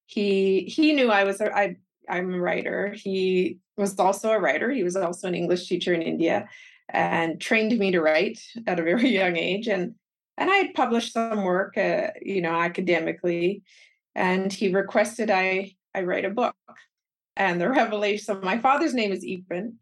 he 0.07 0.65
he 0.65 0.93
knew 0.93 1.11
I 1.11 1.25
was 1.25 1.41
a, 1.41 1.53
I 1.55 1.77
I'm 2.09 2.33
a 2.35 2.41
writer. 2.41 2.91
He 2.95 3.59
was 3.77 3.99
also 3.99 4.31
a 4.31 4.39
writer. 4.39 4.71
He 4.71 4.83
was 4.85 4.97
also 4.97 5.29
an 5.29 5.35
English 5.35 5.67
teacher 5.69 5.93
in 5.95 6.03
India 6.03 6.49
and 6.89 7.41
trained 7.41 7.77
me 7.79 7.91
to 7.93 8.01
write 8.01 8.41
at 8.67 8.79
a 8.79 8.83
very 8.83 9.09
young 9.21 9.37
age 9.37 9.67
and 9.69 9.95
and 10.39 10.51
I 10.51 10.57
had 10.57 10.75
published 10.75 11.13
some 11.13 11.45
work 11.45 11.77
uh, 11.77 12.09
you 12.21 12.41
know 12.43 12.55
academically 12.55 13.63
and 14.15 14.53
he 14.53 14.73
requested 14.73 15.31
I 15.31 15.75
I 15.95 16.03
write 16.03 16.25
a 16.25 16.31
book. 16.31 16.55
And 17.37 17.61
the 17.61 17.69
revelation, 17.81 18.25
so 18.25 18.41
my 18.41 18.59
father's 18.59 18.95
name 18.95 19.13
is 19.13 19.25
Eapen, 19.25 19.75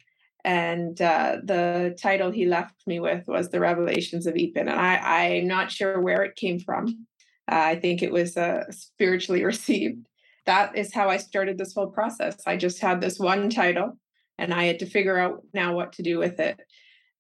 and 0.44 1.00
uh, 1.00 1.38
the 1.42 1.96
title 2.00 2.30
he 2.30 2.46
left 2.46 2.86
me 2.86 3.00
with 3.00 3.26
was 3.26 3.50
The 3.50 3.60
Revelations 3.60 4.26
of 4.26 4.34
Eapen. 4.34 4.68
And 4.68 4.70
I, 4.70 5.36
I'm 5.36 5.46
not 5.46 5.70
sure 5.70 6.00
where 6.00 6.22
it 6.22 6.36
came 6.36 6.58
from. 6.58 7.06
Uh, 7.50 7.56
I 7.56 7.76
think 7.76 8.02
it 8.02 8.12
was 8.12 8.36
uh, 8.36 8.64
spiritually 8.70 9.44
received. 9.52 10.06
That 10.46 10.76
is 10.76 10.94
how 10.94 11.08
I 11.08 11.18
started 11.18 11.58
this 11.58 11.74
whole 11.74 11.88
process. 11.88 12.40
I 12.46 12.56
just 12.56 12.80
had 12.80 13.00
this 13.00 13.18
one 13.18 13.50
title 13.50 13.98
and 14.38 14.54
I 14.54 14.64
had 14.64 14.78
to 14.78 14.86
figure 14.86 15.18
out 15.18 15.42
now 15.52 15.74
what 15.74 15.92
to 15.94 16.02
do 16.02 16.18
with 16.18 16.40
it. 16.40 16.60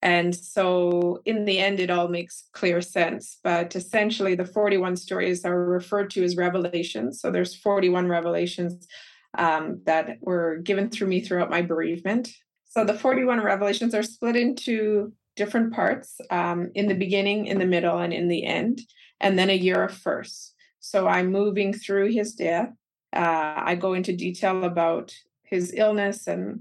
And 0.02 0.34
so, 0.34 1.20
in 1.26 1.44
the 1.44 1.58
end, 1.58 1.78
it 1.78 1.90
all 1.90 2.08
makes 2.08 2.48
clear 2.54 2.80
sense. 2.80 3.38
But 3.44 3.76
essentially, 3.76 4.34
the 4.34 4.46
41 4.46 4.96
stories 4.96 5.44
are 5.44 5.62
referred 5.62 6.08
to 6.12 6.24
as 6.24 6.36
revelations. 6.36 7.20
So, 7.20 7.30
there's 7.30 7.54
41 7.54 8.08
revelations 8.08 8.88
um, 9.36 9.82
that 9.84 10.16
were 10.22 10.56
given 10.64 10.88
through 10.88 11.08
me 11.08 11.20
throughout 11.20 11.50
my 11.50 11.60
bereavement. 11.60 12.30
So, 12.70 12.84
the 12.84 12.94
41 12.94 13.42
revelations 13.42 13.94
are 13.94 14.02
split 14.02 14.36
into 14.36 15.12
different 15.36 15.72
parts 15.72 16.20
um, 16.30 16.70
in 16.74 16.86
the 16.86 16.94
beginning, 16.94 17.46
in 17.46 17.58
the 17.58 17.66
middle, 17.66 17.98
and 17.98 18.12
in 18.12 18.28
the 18.28 18.44
end, 18.44 18.80
and 19.20 19.38
then 19.38 19.50
a 19.50 19.56
year 19.56 19.82
of 19.82 19.92
first. 19.92 20.54
So, 20.78 21.06
I'm 21.06 21.32
moving 21.32 21.74
through 21.74 22.12
his 22.12 22.34
death. 22.34 22.72
Uh, 23.12 23.54
I 23.56 23.74
go 23.74 23.94
into 23.94 24.16
detail 24.16 24.64
about 24.64 25.12
his 25.42 25.74
illness 25.76 26.28
and 26.28 26.60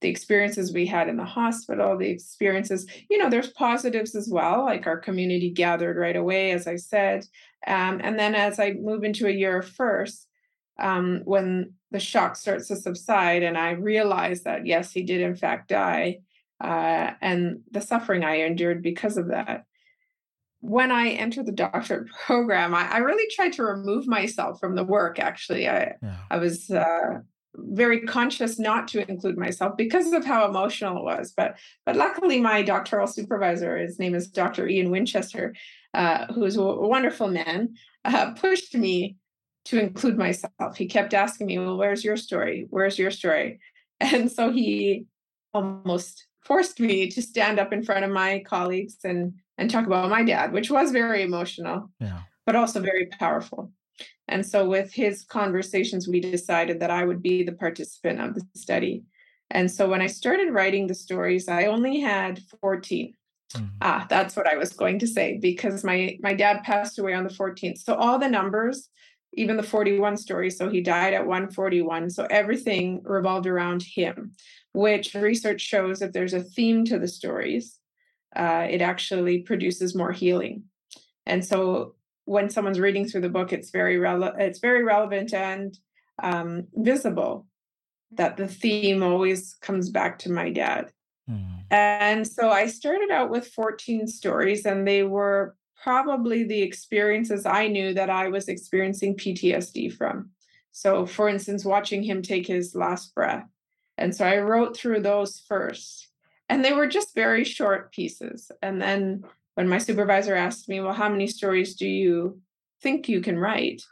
the 0.00 0.10
experiences 0.10 0.72
we 0.72 0.86
had 0.86 1.08
in 1.08 1.16
the 1.16 1.24
hospital, 1.24 1.96
the 1.96 2.10
experiences, 2.10 2.86
you 3.08 3.16
know, 3.16 3.30
there's 3.30 3.48
positives 3.48 4.14
as 4.14 4.28
well, 4.28 4.64
like 4.64 4.86
our 4.86 4.98
community 4.98 5.50
gathered 5.50 5.96
right 5.96 6.16
away, 6.16 6.50
as 6.50 6.66
I 6.66 6.76
said. 6.76 7.24
Um, 7.66 8.00
and 8.02 8.18
then 8.18 8.34
as 8.34 8.58
I 8.58 8.72
move 8.72 9.04
into 9.04 9.26
a 9.26 9.32
year 9.32 9.60
of 9.60 9.68
first, 9.68 10.28
um, 10.78 11.22
when 11.24 11.74
the 11.90 12.00
shock 12.00 12.36
starts 12.36 12.68
to 12.68 12.76
subside, 12.76 13.42
and 13.42 13.56
I 13.56 13.70
realize 13.72 14.42
that, 14.42 14.66
yes, 14.66 14.92
he 14.92 15.02
did 15.02 15.20
in 15.20 15.36
fact 15.36 15.68
die, 15.68 16.18
uh, 16.60 17.12
and 17.20 17.60
the 17.70 17.80
suffering 17.80 18.24
I 18.24 18.36
endured 18.40 18.82
because 18.82 19.16
of 19.16 19.28
that. 19.28 19.64
When 20.60 20.90
I 20.90 21.10
entered 21.10 21.46
the 21.46 21.52
doctorate 21.52 22.08
program, 22.26 22.74
I, 22.74 22.90
I 22.90 22.98
really 22.98 23.28
tried 23.34 23.52
to 23.54 23.64
remove 23.64 24.06
myself 24.06 24.58
from 24.58 24.74
the 24.74 24.84
work. 24.84 25.18
Actually, 25.18 25.68
I 25.68 25.94
yeah. 26.02 26.16
I 26.30 26.38
was 26.38 26.70
uh, 26.70 27.20
very 27.56 28.00
conscious 28.00 28.58
not 28.58 28.88
to 28.88 29.08
include 29.08 29.38
myself 29.38 29.76
because 29.76 30.12
of 30.12 30.24
how 30.24 30.48
emotional 30.48 30.98
it 30.98 31.04
was. 31.04 31.32
But 31.36 31.58
but 31.84 31.96
luckily, 31.96 32.40
my 32.40 32.62
doctoral 32.62 33.06
supervisor, 33.06 33.76
his 33.76 33.98
name 33.98 34.14
is 34.14 34.28
Dr. 34.28 34.66
Ian 34.66 34.90
Winchester, 34.90 35.54
uh, 35.92 36.26
who's 36.32 36.56
a 36.56 36.62
wonderful 36.62 37.28
man, 37.28 37.74
uh, 38.04 38.32
pushed 38.32 38.74
me 38.74 39.16
to 39.66 39.80
include 39.80 40.18
myself. 40.18 40.76
He 40.76 40.86
kept 40.86 41.14
asking 41.14 41.46
me, 41.46 41.58
"Well, 41.58 41.76
where's 41.76 42.04
your 42.04 42.16
story? 42.16 42.66
Where's 42.70 42.98
your 42.98 43.10
story?" 43.10 43.60
And 44.00 44.30
so 44.30 44.50
he 44.50 45.06
almost 45.54 46.26
forced 46.44 46.80
me 46.80 47.08
to 47.10 47.22
stand 47.22 47.58
up 47.58 47.72
in 47.72 47.82
front 47.82 48.04
of 48.04 48.10
my 48.10 48.42
colleagues 48.46 48.98
and 49.04 49.34
and 49.56 49.70
talk 49.70 49.86
about 49.86 50.10
my 50.10 50.24
dad, 50.24 50.52
which 50.52 50.70
was 50.70 50.90
very 50.90 51.22
emotional, 51.22 51.90
yeah. 52.00 52.20
but 52.44 52.56
also 52.56 52.80
very 52.80 53.06
powerful. 53.06 53.70
And 54.28 54.44
so, 54.44 54.68
with 54.68 54.92
his 54.92 55.24
conversations, 55.24 56.08
we 56.08 56.20
decided 56.20 56.80
that 56.80 56.90
I 56.90 57.04
would 57.04 57.22
be 57.22 57.42
the 57.42 57.52
participant 57.52 58.20
of 58.20 58.34
the 58.34 58.42
study. 58.56 59.04
And 59.50 59.70
so, 59.70 59.88
when 59.88 60.00
I 60.00 60.06
started 60.06 60.52
writing 60.52 60.86
the 60.86 60.94
stories, 60.94 61.48
I 61.48 61.66
only 61.66 62.00
had 62.00 62.40
14. 62.60 63.14
Mm-hmm. 63.52 63.66
Ah, 63.82 64.06
that's 64.08 64.34
what 64.34 64.48
I 64.48 64.56
was 64.56 64.72
going 64.72 64.98
to 65.00 65.06
say 65.06 65.38
because 65.40 65.84
my 65.84 66.18
my 66.20 66.34
dad 66.34 66.64
passed 66.64 66.98
away 66.98 67.12
on 67.12 67.24
the 67.24 67.30
14th. 67.30 67.78
So 67.78 67.94
all 67.94 68.18
the 68.18 68.28
numbers, 68.28 68.88
even 69.36 69.56
the 69.56 69.62
41 69.62 70.16
stories, 70.16 70.56
so 70.56 70.68
he 70.68 70.80
died 70.80 71.14
at 71.14 71.26
141. 71.26 72.10
So 72.10 72.26
everything 72.30 73.02
revolved 73.04 73.46
around 73.46 73.82
him, 73.82 74.32
which 74.72 75.14
research 75.14 75.60
shows 75.60 75.98
that 76.00 76.12
there's 76.12 76.34
a 76.34 76.42
theme 76.42 76.84
to 76.86 76.98
the 76.98 77.08
stories. 77.08 77.78
Uh, 78.34 78.66
it 78.68 78.82
actually 78.82 79.40
produces 79.40 79.94
more 79.94 80.12
healing. 80.12 80.64
And 81.26 81.44
so 81.44 81.94
when 82.24 82.50
someone's 82.50 82.80
reading 82.80 83.06
through 83.06 83.22
the 83.22 83.28
book, 83.28 83.52
it's 83.52 83.70
very 83.70 83.96
rele- 83.96 84.38
it's 84.38 84.58
very 84.58 84.82
relevant 84.82 85.32
and 85.32 85.76
um, 86.22 86.66
visible 86.74 87.46
that 88.12 88.36
the 88.36 88.48
theme 88.48 89.02
always 89.02 89.54
comes 89.60 89.90
back 89.90 90.18
to 90.20 90.30
my 90.30 90.50
dad. 90.50 90.92
Mm. 91.28 91.64
And 91.70 92.26
so 92.26 92.50
I 92.50 92.66
started 92.66 93.10
out 93.10 93.30
with 93.30 93.48
14 93.48 94.06
stories, 94.06 94.64
and 94.66 94.86
they 94.86 95.02
were 95.02 95.56
probably 95.84 96.44
the 96.44 96.62
experiences 96.62 97.44
I 97.44 97.68
knew 97.68 97.92
that 97.92 98.08
I 98.08 98.28
was 98.28 98.48
experiencing 98.48 99.16
PTSD 99.16 99.92
from. 99.92 100.30
So, 100.72 101.04
for 101.04 101.28
instance, 101.28 101.62
watching 101.62 102.02
him 102.02 102.22
take 102.22 102.46
his 102.46 102.74
last 102.74 103.14
breath. 103.14 103.46
And 103.98 104.16
so 104.16 104.24
I 104.24 104.38
wrote 104.38 104.74
through 104.74 105.00
those 105.00 105.44
first. 105.46 106.08
And 106.48 106.64
they 106.64 106.72
were 106.72 106.86
just 106.86 107.14
very 107.14 107.44
short 107.44 107.92
pieces. 107.92 108.50
And 108.62 108.80
then 108.80 109.24
when 109.56 109.68
my 109.68 109.76
supervisor 109.76 110.34
asked 110.34 110.70
me, 110.70 110.80
Well, 110.80 110.94
how 110.94 111.10
many 111.10 111.26
stories 111.26 111.76
do 111.76 111.86
you 111.86 112.40
think 112.80 113.08
you 113.08 113.20
can 113.20 113.38
write? 113.38 113.82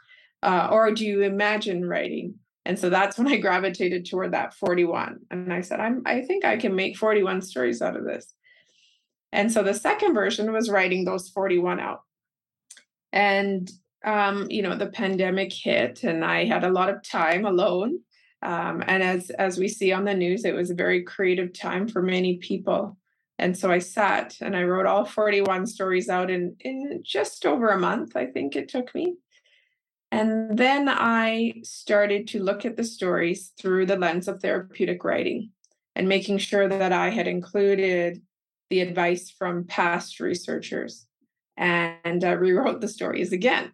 Uh, 0.41 0.69
or 0.71 0.91
do 0.91 1.05
you 1.05 1.21
imagine 1.21 1.87
writing? 1.87 2.35
And 2.65 2.77
so 2.77 2.89
that's 2.89 3.19
when 3.19 3.27
I 3.27 3.37
gravitated 3.37 4.05
toward 4.05 4.31
that 4.33 4.55
41. 4.55 5.19
And 5.29 5.53
I 5.53 5.61
said, 5.61 5.79
I'm, 5.79 6.01
I 6.07 6.21
think 6.21 6.43
I 6.43 6.57
can 6.57 6.75
make 6.75 6.97
41 6.97 7.43
stories 7.43 7.83
out 7.83 7.95
of 7.95 8.03
this. 8.03 8.33
And 9.33 9.51
so 9.51 9.63
the 9.63 9.73
second 9.73 10.13
version 10.13 10.53
was 10.53 10.69
writing 10.69 11.03
those 11.03 11.27
41 11.27 11.79
out. 11.79 12.03
And, 13.11 13.69
um, 14.05 14.45
you 14.49 14.61
know, 14.61 14.77
the 14.77 14.87
pandemic 14.87 15.51
hit 15.51 16.03
and 16.03 16.23
I 16.23 16.45
had 16.45 16.63
a 16.63 16.71
lot 16.71 16.89
of 16.89 17.03
time 17.03 17.43
alone. 17.43 17.99
Um, 18.43 18.83
and 18.85 19.01
as, 19.01 19.31
as 19.31 19.57
we 19.57 19.67
see 19.67 19.91
on 19.91 20.05
the 20.05 20.13
news, 20.13 20.45
it 20.45 20.53
was 20.53 20.69
a 20.69 20.75
very 20.75 21.01
creative 21.01 21.51
time 21.51 21.87
for 21.87 22.03
many 22.03 22.37
people. 22.37 22.95
And 23.39 23.57
so 23.57 23.71
I 23.71 23.79
sat 23.79 24.37
and 24.39 24.55
I 24.55 24.63
wrote 24.63 24.85
all 24.85 25.03
41 25.03 25.65
stories 25.65 26.09
out 26.09 26.29
in, 26.29 26.55
in 26.59 27.01
just 27.03 27.47
over 27.47 27.69
a 27.69 27.79
month, 27.79 28.15
I 28.15 28.27
think 28.27 28.55
it 28.55 28.69
took 28.69 28.93
me. 28.93 29.15
And 30.11 30.55
then 30.55 30.87
I 30.87 31.55
started 31.63 32.27
to 32.29 32.43
look 32.43 32.65
at 32.65 32.77
the 32.77 32.83
stories 32.83 33.51
through 33.59 33.87
the 33.87 33.97
lens 33.97 34.27
of 34.27 34.41
therapeutic 34.41 35.03
writing 35.03 35.49
and 35.95 36.07
making 36.07 36.37
sure 36.37 36.69
that 36.69 36.91
I 36.91 37.09
had 37.09 37.27
included 37.27 38.21
the 38.73 38.81
advice 38.81 39.29
from 39.29 39.65
past 39.65 40.19
researchers 40.19 41.05
and 41.55 42.23
uh, 42.23 42.35
rewrote 42.35 42.81
the 42.81 42.87
stories 42.87 43.31
again. 43.31 43.71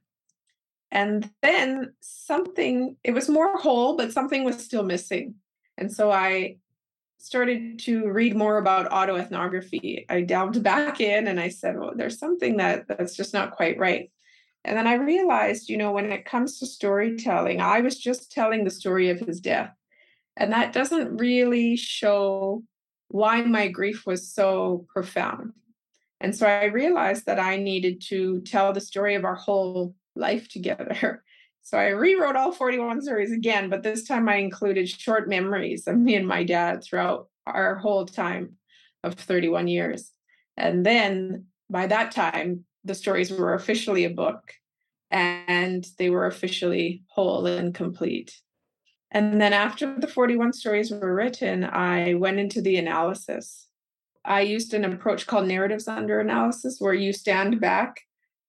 And 0.92 1.30
then 1.42 1.94
something, 2.02 2.98
it 3.02 3.12
was 3.12 3.30
more 3.30 3.58
whole, 3.58 3.96
but 3.96 4.12
something 4.12 4.44
was 4.44 4.62
still 4.62 4.84
missing. 4.84 5.36
And 5.78 5.90
so 5.90 6.12
I 6.12 6.58
started 7.18 7.80
to 7.80 8.10
read 8.10 8.36
more 8.36 8.58
about 8.58 8.92
autoethnography, 8.92 10.06
I 10.10 10.20
delved 10.20 10.62
back 10.64 11.00
in 11.00 11.28
and 11.28 11.40
I 11.40 11.48
said, 11.48 11.80
well, 11.80 11.94
there's 11.96 12.20
something 12.20 12.58
that 12.58 12.90
that's 12.90 13.16
just 13.16 13.34
not 13.34 13.52
quite 13.52 13.80
right. 13.80 14.12
And 14.66 14.78
then 14.78 14.86
I 14.88 14.96
realized, 14.96 15.70
you 15.70 15.78
know, 15.78 15.94
when 15.94 16.12
it 16.12 16.26
comes 16.26 16.60
to 16.60 16.66
storytelling, 16.66 17.62
I 17.62 17.80
was 17.80 17.98
just 17.98 18.34
telling 18.34 18.66
the 18.66 18.70
story 18.70 19.10
of 19.10 19.22
his 19.22 19.40
death. 19.40 19.74
And 20.36 20.52
that 20.52 20.74
doesn't 20.74 21.16
really 21.16 21.78
show 21.78 22.64
why 23.10 23.42
my 23.42 23.68
grief 23.68 24.06
was 24.06 24.32
so 24.32 24.86
profound. 24.94 25.54
And 26.22 26.36
so 26.36 26.48
I 26.48 26.66
realized 26.66 27.26
that 27.26 27.40
I 27.40 27.58
needed 27.58 28.02
to 28.08 28.42
tell 28.42 28.74
the 28.74 28.82
story 28.82 29.16
of 29.16 29.26
our 29.26 29.36
whole 29.36 29.96
life 30.16 30.50
together. 30.50 31.24
So 31.62 31.78
I 31.78 31.90
rewrote 31.90 32.36
all 32.36 32.52
41 32.52 33.04
stories 33.04 33.32
again, 33.32 33.70
but 33.70 33.84
this 33.84 34.08
time 34.08 34.28
I 34.28 34.38
included 34.38 34.90
short 34.90 35.30
memories 35.30 35.86
of 35.86 35.98
me 35.98 36.16
and 36.16 36.28
my 36.28 36.44
dad 36.44 36.84
throughout 36.84 37.28
our 37.46 37.76
whole 37.76 38.08
time 38.08 38.54
of 39.04 39.14
31 39.14 39.68
years. 39.68 40.12
And 40.58 40.84
then 40.84 41.46
by 41.70 41.86
that 41.86 42.12
time, 42.12 42.66
the 42.86 42.96
stories 42.96 43.32
were 43.32 43.54
officially 43.54 44.06
a 44.06 44.10
book 44.10 44.54
and 45.12 45.86
they 46.00 46.10
were 46.10 46.26
officially 46.26 47.04
whole 47.08 47.46
and 47.46 47.76
complete. 47.76 48.34
And 49.12 49.42
then 49.42 49.54
after 49.54 50.00
the 50.00 50.08
41 50.08 50.54
stories 50.54 50.92
were 50.92 51.14
written, 51.14 51.64
I 51.64 52.14
went 52.14 52.40
into 52.40 52.62
the 52.62 52.78
analysis. 52.78 53.68
I 54.24 54.42
used 54.42 54.74
an 54.74 54.86
approach 54.86 55.26
called 55.26 55.48
narratives 55.48 55.88
under 55.88 56.20
analysis, 56.20 56.80
where 56.80 56.94
you 56.94 57.12
stand 57.14 57.60
back 57.60 58.02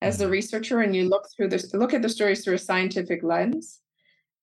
as 0.03 0.19
the 0.19 0.25
mm-hmm. 0.25 0.33
researcher 0.33 0.81
and 0.81 0.95
you 0.95 1.09
look 1.09 1.29
through 1.31 1.49
this 1.49 1.73
look 1.75 1.95
at 1.95 2.03
the 2.03 2.09
stories 2.09 2.45
through 2.45 2.55
a 2.55 2.59
scientific 2.59 3.23
lens 3.23 3.81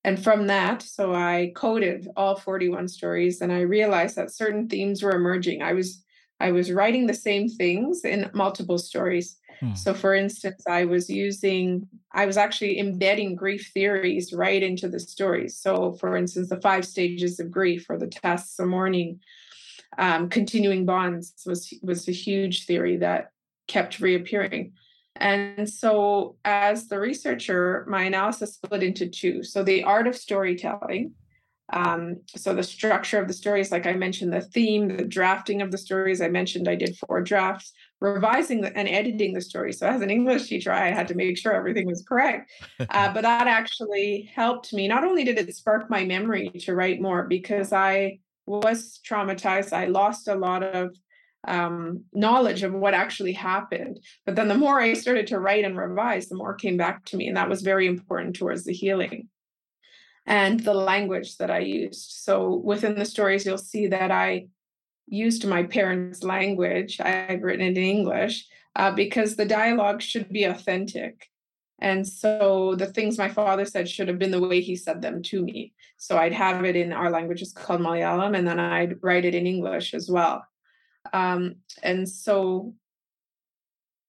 and 0.03 0.21
from 0.23 0.47
that 0.47 0.81
so 0.81 1.13
i 1.13 1.51
coded 1.55 2.07
all 2.15 2.35
41 2.35 2.87
stories 2.87 3.41
and 3.41 3.51
i 3.51 3.61
realized 3.61 4.15
that 4.15 4.31
certain 4.31 4.67
themes 4.67 5.01
were 5.01 5.15
emerging 5.15 5.61
i 5.61 5.73
was 5.73 6.03
i 6.39 6.51
was 6.51 6.71
writing 6.71 7.07
the 7.07 7.13
same 7.13 7.47
things 7.47 8.03
in 8.03 8.29
multiple 8.33 8.77
stories 8.77 9.37
hmm. 9.59 9.73
so 9.73 9.93
for 9.93 10.13
instance 10.13 10.63
i 10.67 10.85
was 10.85 11.09
using 11.09 11.87
i 12.13 12.25
was 12.25 12.37
actually 12.37 12.79
embedding 12.79 13.35
grief 13.35 13.71
theories 13.73 14.33
right 14.33 14.63
into 14.63 14.87
the 14.87 14.99
stories 14.99 15.57
so 15.57 15.93
for 15.93 16.15
instance 16.15 16.49
the 16.49 16.61
five 16.61 16.85
stages 16.85 17.39
of 17.39 17.51
grief 17.51 17.85
or 17.89 17.97
the 17.97 18.07
tasks 18.07 18.59
of 18.59 18.67
mourning 18.67 19.19
um, 19.97 20.29
continuing 20.29 20.85
bonds 20.85 21.33
was 21.45 21.73
was 21.81 22.07
a 22.07 22.11
huge 22.11 22.65
theory 22.65 22.97
that 22.97 23.31
kept 23.67 23.99
reappearing 23.99 24.73
And 25.19 25.69
so, 25.69 26.35
as 26.45 26.87
the 26.87 26.99
researcher, 26.99 27.85
my 27.87 28.03
analysis 28.03 28.53
split 28.53 28.83
into 28.83 29.07
two. 29.07 29.43
So, 29.43 29.63
the 29.63 29.83
art 29.83 30.07
of 30.07 30.15
storytelling. 30.15 31.13
Um, 31.73 32.21
so, 32.35 32.53
the 32.53 32.63
structure 32.63 33.19
of 33.19 33.27
the 33.27 33.33
stories, 33.33 33.71
like 33.71 33.85
I 33.85 33.93
mentioned, 33.93 34.31
the 34.31 34.41
theme, 34.41 34.95
the 34.95 35.03
drafting 35.03 35.61
of 35.61 35.71
the 35.71 35.77
stories. 35.77 36.21
I 36.21 36.29
mentioned 36.29 36.67
I 36.67 36.75
did 36.75 36.97
four 36.97 37.21
drafts, 37.21 37.73
revising 37.99 38.61
the, 38.61 38.75
and 38.77 38.87
editing 38.87 39.33
the 39.33 39.41
story. 39.41 39.73
So, 39.73 39.85
as 39.87 40.01
an 40.01 40.09
English 40.09 40.47
teacher, 40.47 40.71
I 40.71 40.91
had 40.91 41.09
to 41.09 41.15
make 41.15 41.37
sure 41.37 41.53
everything 41.53 41.85
was 41.85 42.05
correct. 42.07 42.51
Uh, 42.79 43.11
but 43.13 43.21
that 43.21 43.47
actually 43.47 44.31
helped 44.33 44.73
me. 44.73 44.87
Not 44.87 45.03
only 45.03 45.25
did 45.25 45.37
it 45.37 45.55
spark 45.55 45.89
my 45.89 46.05
memory 46.05 46.49
to 46.49 46.73
write 46.73 47.01
more, 47.01 47.27
because 47.27 47.73
I 47.73 48.19
was 48.45 49.01
traumatized, 49.05 49.73
I 49.73 49.85
lost 49.85 50.29
a 50.29 50.35
lot 50.35 50.63
of 50.63 50.95
um, 51.47 52.03
knowledge 52.13 52.63
of 52.63 52.73
what 52.73 52.93
actually 52.93 53.33
happened. 53.33 53.99
But 54.25 54.35
then 54.35 54.47
the 54.47 54.57
more 54.57 54.79
I 54.79 54.93
started 54.93 55.27
to 55.27 55.39
write 55.39 55.65
and 55.65 55.77
revise, 55.77 56.27
the 56.27 56.35
more 56.35 56.53
came 56.53 56.77
back 56.77 57.03
to 57.05 57.17
me. 57.17 57.27
And 57.27 57.37
that 57.37 57.49
was 57.49 57.61
very 57.61 57.87
important 57.87 58.35
towards 58.37 58.63
the 58.63 58.73
healing 58.73 59.27
and 60.27 60.59
the 60.59 60.73
language 60.73 61.37
that 61.37 61.49
I 61.49 61.59
used. 61.59 62.11
So 62.11 62.53
within 62.53 62.95
the 62.95 63.05
stories, 63.05 63.45
you'll 63.45 63.57
see 63.57 63.87
that 63.87 64.11
I 64.11 64.47
used 65.07 65.47
my 65.47 65.63
parents' 65.63 66.21
language. 66.21 66.99
I've 66.99 67.41
written 67.41 67.65
it 67.65 67.77
in 67.77 67.83
English 67.83 68.45
uh, 68.75 68.91
because 68.91 69.35
the 69.35 69.45
dialogue 69.45 70.01
should 70.01 70.29
be 70.29 70.43
authentic. 70.43 71.27
And 71.79 72.05
so 72.05 72.75
the 72.75 72.87
things 72.87 73.17
my 73.17 73.29
father 73.29 73.63
said 73.63 73.87
should 73.87 74.09
have 74.09 74.19
been 74.19 74.31
the 74.31 74.41
way 74.41 74.59
he 74.59 74.75
said 74.75 75.01
them 75.01 75.23
to 75.23 75.43
me. 75.43 75.73
So 75.95 76.17
I'd 76.17 76.33
have 76.33 76.65
it 76.65 76.75
in 76.75 76.91
our 76.91 77.09
language, 77.09 77.41
it's 77.41 77.53
called 77.53 77.81
Malayalam, 77.81 78.37
and 78.37 78.45
then 78.45 78.59
I'd 78.59 79.01
write 79.01 79.25
it 79.25 79.35
in 79.35 79.47
English 79.47 79.93
as 79.93 80.09
well. 80.09 80.45
Um, 81.13 81.55
and 81.83 82.09
so 82.09 82.73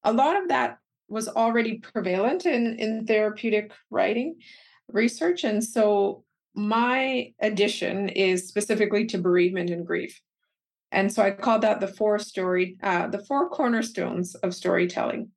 a 0.03 0.13
lot 0.13 0.43
of 0.43 0.49
that 0.49 0.79
was 1.09 1.29
already 1.29 1.79
prevalent 1.79 2.45
in, 2.45 2.77
in 2.79 3.07
therapeutic 3.07 3.73
writing 3.91 4.41
research. 4.89 5.45
And 5.45 5.63
so 5.63 6.25
my 6.55 7.33
addition 7.41 8.09
is 8.09 8.49
specifically 8.49 9.07
to 9.07 9.19
bereavement 9.19 9.71
and 9.71 9.87
grief. 9.87 10.21
And 10.91 11.13
so 11.13 11.23
I 11.23 11.31
called 11.31 11.63
that 11.63 11.81
the 11.81 11.89
four 11.89 12.19
story, 12.19 12.77
uh, 12.83 13.09
the 13.09 13.25
four 13.25 13.51
cornerstones 13.51 14.35
of 14.37 14.55
storytelling. 14.55 15.31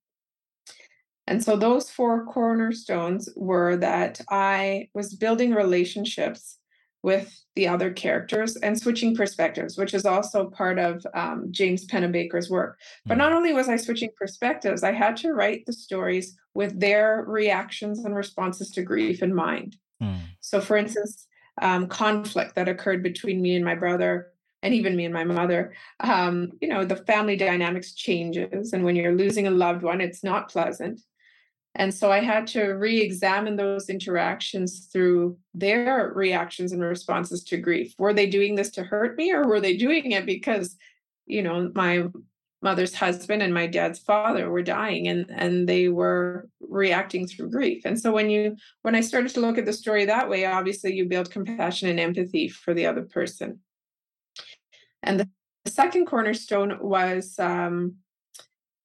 And 1.27 1.43
so 1.43 1.55
those 1.55 1.89
four 1.89 2.25
cornerstones 2.25 3.29
were 3.35 3.77
that 3.77 4.21
I 4.29 4.89
was 4.93 5.15
building 5.15 5.53
relationships 5.53 6.57
with 7.03 7.43
the 7.55 7.67
other 7.67 7.91
characters 7.91 8.55
and 8.57 8.79
switching 8.79 9.15
perspectives, 9.15 9.77
which 9.77 9.93
is 9.93 10.05
also 10.05 10.49
part 10.49 10.77
of 10.79 11.05
um, 11.13 11.47
James 11.51 11.85
Pennebaker's 11.87 12.49
work. 12.49 12.79
But 13.05 13.15
hmm. 13.15 13.19
not 13.19 13.33
only 13.33 13.53
was 13.53 13.67
I 13.67 13.75
switching 13.75 14.11
perspectives, 14.15 14.83
I 14.83 14.91
had 14.91 15.17
to 15.17 15.33
write 15.33 15.65
the 15.65 15.73
stories 15.73 16.37
with 16.53 16.79
their 16.79 17.23
reactions 17.27 17.99
and 17.99 18.15
responses 18.15 18.69
to 18.71 18.83
grief 18.83 19.23
in 19.23 19.33
mind. 19.33 19.77
Mm. 20.01 20.17
So, 20.41 20.59
for 20.59 20.75
instance, 20.77 21.27
um, 21.61 21.87
conflict 21.87 22.55
that 22.55 22.67
occurred 22.67 23.03
between 23.03 23.41
me 23.41 23.55
and 23.55 23.63
my 23.63 23.75
brother, 23.75 24.27
and 24.63 24.73
even 24.73 24.95
me 24.95 25.05
and 25.05 25.13
my 25.13 25.23
mother, 25.23 25.73
um, 26.01 26.51
you 26.61 26.67
know, 26.67 26.85
the 26.85 26.97
family 26.97 27.35
dynamics 27.35 27.93
changes, 27.93 28.73
and 28.73 28.83
when 28.83 28.95
you're 28.95 29.15
losing 29.15 29.47
a 29.47 29.51
loved 29.51 29.81
one, 29.81 30.01
it's 30.01 30.23
not 30.23 30.49
pleasant. 30.49 31.01
And 31.75 31.93
so 31.93 32.11
I 32.11 32.19
had 32.19 32.47
to 32.47 32.63
re 32.71 32.99
examine 32.99 33.55
those 33.55 33.89
interactions 33.89 34.89
through 34.91 35.37
their 35.53 36.11
reactions 36.13 36.73
and 36.73 36.81
responses 36.81 37.43
to 37.45 37.57
grief. 37.57 37.93
Were 37.97 38.13
they 38.13 38.27
doing 38.27 38.55
this 38.55 38.71
to 38.71 38.83
hurt 38.83 39.17
me 39.17 39.31
or 39.31 39.47
were 39.47 39.61
they 39.61 39.77
doing 39.77 40.11
it 40.11 40.25
because, 40.25 40.75
you 41.25 41.41
know, 41.41 41.71
my 41.73 42.07
mother's 42.61 42.93
husband 42.93 43.41
and 43.41 43.53
my 43.53 43.67
dad's 43.67 43.99
father 43.99 44.49
were 44.49 44.61
dying 44.61 45.07
and 45.07 45.25
and 45.29 45.67
they 45.67 45.87
were 45.87 46.47
reacting 46.59 47.25
through 47.27 47.49
grief 47.49 47.81
and 47.85 47.99
so 47.99 48.11
when 48.11 48.29
you 48.29 48.55
when 48.83 48.93
i 48.93 49.01
started 49.01 49.33
to 49.33 49.39
look 49.39 49.57
at 49.57 49.65
the 49.65 49.73
story 49.73 50.05
that 50.05 50.29
way 50.29 50.45
obviously 50.45 50.93
you 50.93 51.05
build 51.05 51.31
compassion 51.31 51.89
and 51.89 51.99
empathy 51.99 52.47
for 52.47 52.73
the 52.73 52.85
other 52.85 53.01
person 53.01 53.59
and 55.01 55.19
the 55.19 55.27
second 55.65 56.05
cornerstone 56.05 56.77
was 56.79 57.37
um, 57.39 57.95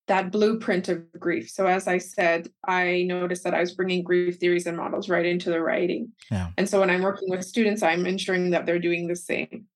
that 0.07 0.31
blueprint 0.31 0.89
of 0.89 1.05
grief. 1.19 1.51
So, 1.51 1.67
as 1.67 1.89
I 1.89 1.99
said, 1.99 2.49
I 2.67 3.03
noticed 3.03 3.45
that 3.45 3.55
I 3.55 3.61
was 3.61 3.75
bringing 3.75 4.03
grief 4.03 4.39
theories 4.39 4.67
and 4.67 4.77
models 4.77 5.09
right 5.09 5.27
into 5.27 5.51
the 5.51 5.61
writing. 5.61 6.13
Yeah. 6.31 6.51
And 6.57 6.69
so, 6.69 6.81
when 6.81 6.91
I'm 6.91 7.03
working 7.03 7.29
with 7.31 7.45
students, 7.45 7.83
I'm 7.83 8.07
ensuring 8.07 8.51
that 8.51 8.67
they're 8.67 8.79
doing 8.79 9.09
the 9.09 9.17
same. 9.17 9.67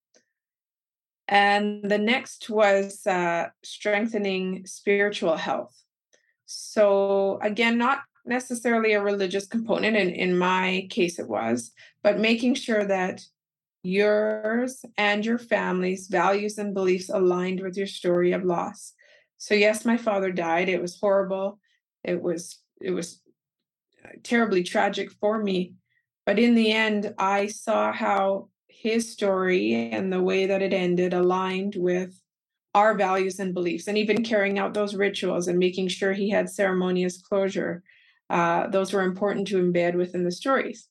And 1.27 1.89
the 1.89 1.99
next 1.99 2.51
was 2.51 3.07
uh, 3.07 3.49
strengthening 3.63 4.67
spiritual 4.67 5.37
health. 5.37 5.77
So, 6.47 7.39
again, 7.43 7.79
not 7.79 8.01
necessarily 8.25 8.93
a 8.93 9.03
religious 9.03 9.47
component, 9.47 9.97
and 9.97 10.11
in 10.11 10.37
my 10.37 10.87
case, 10.91 11.19
it 11.19 11.29
was, 11.29 11.73
but 12.03 12.19
making 12.19 12.55
sure 12.55 12.85
that 12.85 13.23
yours 13.83 14.85
and 14.99 15.25
your 15.25 15.39
family's 15.39 16.07
values 16.07 16.59
and 16.59 16.75
beliefs 16.75 17.09
aligned 17.09 17.61
with 17.61 17.77
your 17.77 17.87
story 17.87 18.33
of 18.33 18.45
loss 18.45 18.93
so 19.41 19.55
yes, 19.55 19.87
my 19.87 19.97
father 19.97 20.31
died. 20.31 20.69
It 20.69 20.83
was 20.83 21.01
horrible. 21.01 21.59
It 22.05 22.21
was 22.21 22.59
it 22.79 22.91
was 22.91 23.23
uh, 24.05 24.11
terribly 24.23 24.63
tragic 24.63 25.11
for 25.13 25.43
me. 25.43 25.77
But 26.27 26.39
in 26.39 26.55
the 26.55 26.71
end, 26.71 27.15
I 27.17 27.47
saw 27.47 27.91
how 27.91 28.51
his 28.69 29.11
story 29.11 29.91
and 29.93 30.13
the 30.13 30.23
way 30.23 30.45
that 30.45 30.61
it 30.61 30.75
ended 30.75 31.15
aligned 31.15 31.75
with 31.77 32.21
our 32.75 32.95
values 32.95 33.39
and 33.39 33.55
beliefs, 33.55 33.89
and 33.89 33.97
even 33.97 34.23
carrying 34.23 34.59
out 34.59 34.75
those 34.75 34.95
rituals 34.95 35.49
and 35.49 35.59
making 35.59 35.89
sure 35.89 36.13
he 36.13 36.29
had 36.29 36.51
ceremonious 36.51 37.23
closure. 37.23 37.83
Uh, 38.29 38.67
those 38.67 38.93
were 38.93 39.03
important 39.03 39.49
to 39.49 39.57
embed 39.57 39.95
within 39.95 40.23
the 40.23 40.31
stories. 40.31 40.87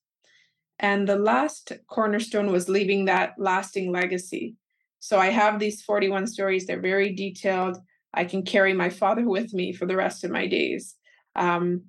And 0.80 1.08
the 1.08 1.18
last 1.18 1.72
cornerstone 1.88 2.52
was 2.52 2.68
leaving 2.68 3.06
that 3.06 3.34
lasting 3.38 3.92
legacy. 3.92 4.56
So 4.98 5.20
I 5.20 5.28
have 5.28 5.60
these 5.60 5.84
41 5.84 6.26
stories, 6.26 6.66
they're 6.66 6.82
very 6.82 7.14
detailed. 7.14 7.78
I 8.14 8.26
can 8.26 8.44
carry 8.44 8.74
my 8.74 8.90
father 8.90 9.28
with 9.30 9.54
me 9.54 9.74
for 9.74 9.86
the 9.86 9.96
rest 9.96 10.24
of 10.24 10.32
my 10.32 10.48
days. 10.48 10.96
Um, 11.36 11.84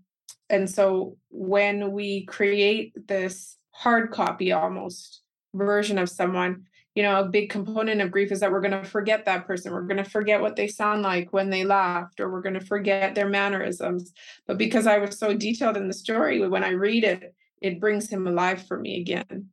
and 0.49 0.69
so 0.69 1.17
when 1.31 1.93
we 1.93 2.25
create 2.27 2.93
this 3.09 3.57
hard 3.71 4.11
copy 4.11 4.53
almost 4.53 5.23
version 5.55 5.99
of 5.99 6.09
someone, 6.09 6.65
you 6.95 7.05
know, 7.05 7.21
a 7.21 7.29
big 7.29 7.51
component 7.51 8.01
of 8.01 8.11
grief 8.11 8.33
is 8.33 8.41
that 8.41 8.51
we're 8.51 8.61
going 8.61 8.73
to 8.73 8.85
forget 8.85 9.25
that 9.25 9.47
person. 9.47 9.73
We're 9.73 9.83
going 9.83 10.03
to 10.03 10.11
forget 10.11 10.41
what 10.41 10.57
they 10.57 10.67
sound 10.67 11.03
like 11.03 11.33
when 11.33 11.49
they 11.49 11.65
laughed, 11.65 12.19
or 12.19 12.31
we're 12.31 12.43
going 12.43 12.59
to 12.59 12.67
forget 12.67 13.15
their 13.15 13.29
mannerisms. 13.29 14.13
But 14.47 14.59
because 14.59 14.89
I 14.89 14.99
was 14.99 15.17
so 15.17 15.33
detailed 15.33 15.77
in 15.77 15.87
the 15.87 15.95
story, 15.95 16.47
when 16.49 16.65
I 16.65 16.71
read 16.71 17.05
it, 17.05 17.35
it 17.63 17.81
brings 17.81 18.11
him 18.11 18.27
alive 18.27 18.67
for 18.67 18.79
me 18.79 19.01
again 19.01 19.51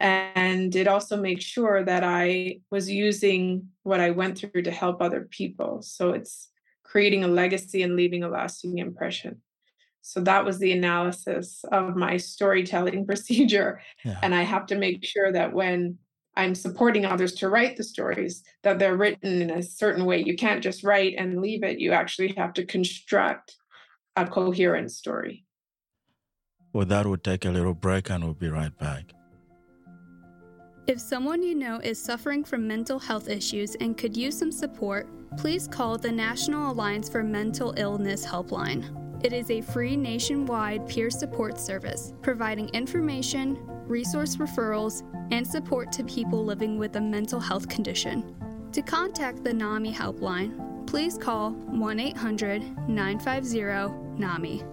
and 0.00 0.74
it 0.74 0.88
also 0.88 1.16
makes 1.16 1.44
sure 1.44 1.84
that 1.84 2.02
i 2.02 2.58
was 2.70 2.90
using 2.90 3.68
what 3.82 4.00
i 4.00 4.10
went 4.10 4.38
through 4.38 4.62
to 4.62 4.70
help 4.70 5.00
other 5.00 5.28
people. 5.30 5.82
So 5.82 6.10
it's 6.10 6.48
creating 6.82 7.22
a 7.22 7.28
legacy 7.28 7.82
and 7.82 7.94
leaving 7.94 8.24
a 8.24 8.28
lasting 8.28 8.78
impression. 8.78 9.42
So 10.02 10.20
that 10.22 10.44
was 10.44 10.58
the 10.58 10.72
analysis 10.72 11.64
of 11.70 11.94
my 11.94 12.16
storytelling 12.16 13.06
procedure 13.10 13.80
yeah. 14.04 14.18
and 14.22 14.34
i 14.34 14.42
have 14.42 14.66
to 14.66 14.76
make 14.76 15.04
sure 15.04 15.30
that 15.30 15.52
when 15.52 15.98
i'm 16.36 16.54
supporting 16.54 17.04
others 17.04 17.32
to 17.34 17.50
write 17.50 17.76
the 17.76 17.84
stories 17.84 18.42
that 18.62 18.78
they're 18.78 18.96
written 18.96 19.42
in 19.42 19.50
a 19.50 19.62
certain 19.62 20.06
way. 20.06 20.22
You 20.22 20.36
can't 20.36 20.62
just 20.62 20.82
write 20.82 21.14
and 21.18 21.40
leave 21.40 21.62
it. 21.62 21.80
You 21.80 21.92
actually 21.92 22.32
have 22.38 22.54
to 22.54 22.64
construct 22.64 23.56
a 24.16 24.26
coherent 24.26 24.90
story. 24.90 25.44
Well 26.72 26.86
that 26.86 27.06
would 27.06 27.22
take 27.22 27.44
a 27.44 27.50
little 27.50 27.74
break 27.74 28.08
and 28.10 28.24
we'll 28.24 28.34
be 28.34 28.48
right 28.48 28.76
back 28.78 29.12
if 30.90 30.98
someone 30.98 31.40
you 31.40 31.54
know 31.54 31.78
is 31.84 32.02
suffering 32.02 32.42
from 32.42 32.66
mental 32.66 32.98
health 32.98 33.28
issues 33.28 33.76
and 33.76 33.96
could 33.96 34.16
use 34.16 34.36
some 34.36 34.50
support, 34.50 35.06
please 35.38 35.68
call 35.68 35.96
the 35.96 36.10
National 36.10 36.72
Alliance 36.72 37.08
for 37.08 37.22
Mental 37.22 37.72
Illness 37.76 38.26
Helpline. 38.26 39.24
It 39.24 39.32
is 39.32 39.52
a 39.52 39.60
free 39.60 39.96
nationwide 39.96 40.88
peer 40.88 41.08
support 41.08 41.60
service, 41.60 42.12
providing 42.22 42.70
information, 42.70 43.56
resource 43.86 44.34
referrals, 44.34 45.04
and 45.30 45.46
support 45.46 45.92
to 45.92 46.02
people 46.02 46.44
living 46.44 46.76
with 46.76 46.96
a 46.96 47.00
mental 47.00 47.38
health 47.38 47.68
condition. 47.68 48.34
To 48.72 48.82
contact 48.82 49.44
the 49.44 49.54
NAMI 49.54 49.94
helpline, 49.94 50.88
please 50.88 51.16
call 51.16 51.52
1 51.52 52.00
800 52.00 52.88
950 52.88 54.18
NAMI. 54.18 54.64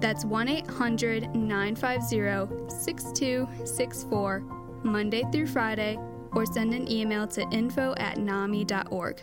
That's 0.00 0.26
1 0.26 0.48
800 0.48 1.34
950 1.34 2.68
6264 2.68 4.61
Monday 4.84 5.24
through 5.32 5.46
Friday, 5.48 5.98
or 6.32 6.46
send 6.46 6.74
an 6.74 6.90
email 6.90 7.26
to 7.28 7.42
info 7.50 7.94
at 7.98 8.18
nami.org. 8.18 9.22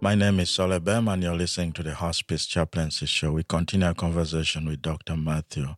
My 0.00 0.14
name 0.14 0.40
is 0.40 0.50
Sol 0.50 0.70
Ebema, 0.70 1.14
and 1.14 1.22
you're 1.22 1.34
listening 1.34 1.72
to 1.72 1.82
the 1.82 1.94
Hospice 1.94 2.46
Chaplaincy 2.46 3.06
Show. 3.06 3.32
We 3.32 3.42
continue 3.44 3.86
our 3.86 3.94
conversation 3.94 4.66
with 4.66 4.82
Dr. 4.82 5.16
Mathew. 5.16 5.68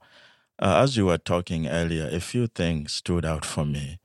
Uh, 0.58 0.82
as 0.82 0.96
you 0.96 1.06
were 1.06 1.18
talking 1.18 1.68
earlier, 1.68 2.08
a 2.10 2.20
few 2.20 2.48
things 2.48 2.92
stood 2.92 3.24
out 3.24 3.44
for 3.44 3.64
me. 3.64 3.98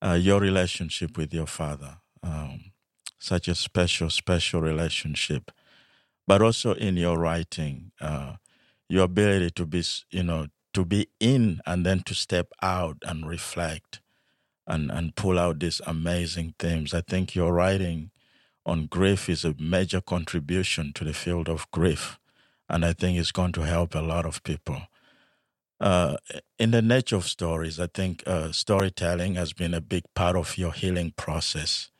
Uh, 0.00 0.18
your 0.20 0.40
relationship 0.40 1.18
with 1.18 1.34
your 1.34 1.46
father, 1.46 1.98
um, 2.22 2.72
such 3.18 3.48
a 3.48 3.54
special, 3.54 4.10
special 4.10 4.60
relationship. 4.60 5.50
but 6.28 6.42
also 6.42 6.74
in 6.74 6.96
your 6.98 7.18
writing, 7.18 7.90
uh, 8.02 8.34
your 8.88 9.04
ability 9.04 9.50
to 9.50 9.64
be, 9.64 9.82
you 10.10 10.22
know, 10.22 10.46
to 10.78 10.84
be 10.84 11.08
in 11.18 11.60
and 11.66 11.84
then 11.84 11.98
to 12.04 12.14
step 12.14 12.52
out 12.62 12.98
and 13.02 13.28
reflect 13.28 13.98
and, 14.64 14.92
and 14.92 15.16
pull 15.16 15.36
out 15.36 15.58
these 15.58 15.80
amazing 15.88 16.54
themes. 16.56 16.94
I 16.94 17.00
think 17.00 17.34
your 17.34 17.52
writing 17.52 18.12
on 18.64 18.86
grief 18.86 19.28
is 19.28 19.44
a 19.44 19.56
major 19.58 20.00
contribution 20.00 20.92
to 20.92 21.02
the 21.02 21.12
field 21.12 21.48
of 21.48 21.68
grief. 21.72 22.16
And 22.68 22.84
I 22.84 22.92
think 22.92 23.18
it's 23.18 23.32
going 23.32 23.50
to 23.54 23.62
help 23.62 23.96
a 23.96 24.00
lot 24.00 24.24
of 24.24 24.44
people. 24.44 24.82
Uh, 25.80 26.16
in 26.60 26.70
the 26.70 26.82
nature 26.82 27.16
of 27.16 27.26
stories, 27.26 27.80
I 27.80 27.88
think 27.88 28.22
uh, 28.24 28.52
storytelling 28.52 29.34
has 29.34 29.52
been 29.52 29.74
a 29.74 29.80
big 29.80 30.04
part 30.14 30.36
of 30.36 30.56
your 30.56 30.72
healing 30.72 31.12
process. 31.16 31.90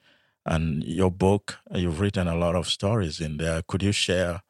And 0.46 0.84
your 0.84 1.10
book, 1.10 1.58
you've 1.74 1.98
written 1.98 2.28
a 2.28 2.36
lot 2.36 2.54
of 2.54 2.68
stories 2.68 3.20
in 3.20 3.38
there. 3.38 3.60
Could 3.66 3.82
you 3.82 3.92
share 3.92 4.42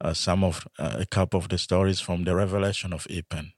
uh, 0.00 0.12
some 0.12 0.42
of 0.42 0.66
uh, 0.76 0.96
a 0.98 1.06
couple 1.06 1.38
of 1.38 1.50
the 1.50 1.58
stories 1.58 2.00
from 2.00 2.24
the 2.24 2.34
Revelation 2.34 2.92
of 2.92 3.06
Eapen? 3.08 3.52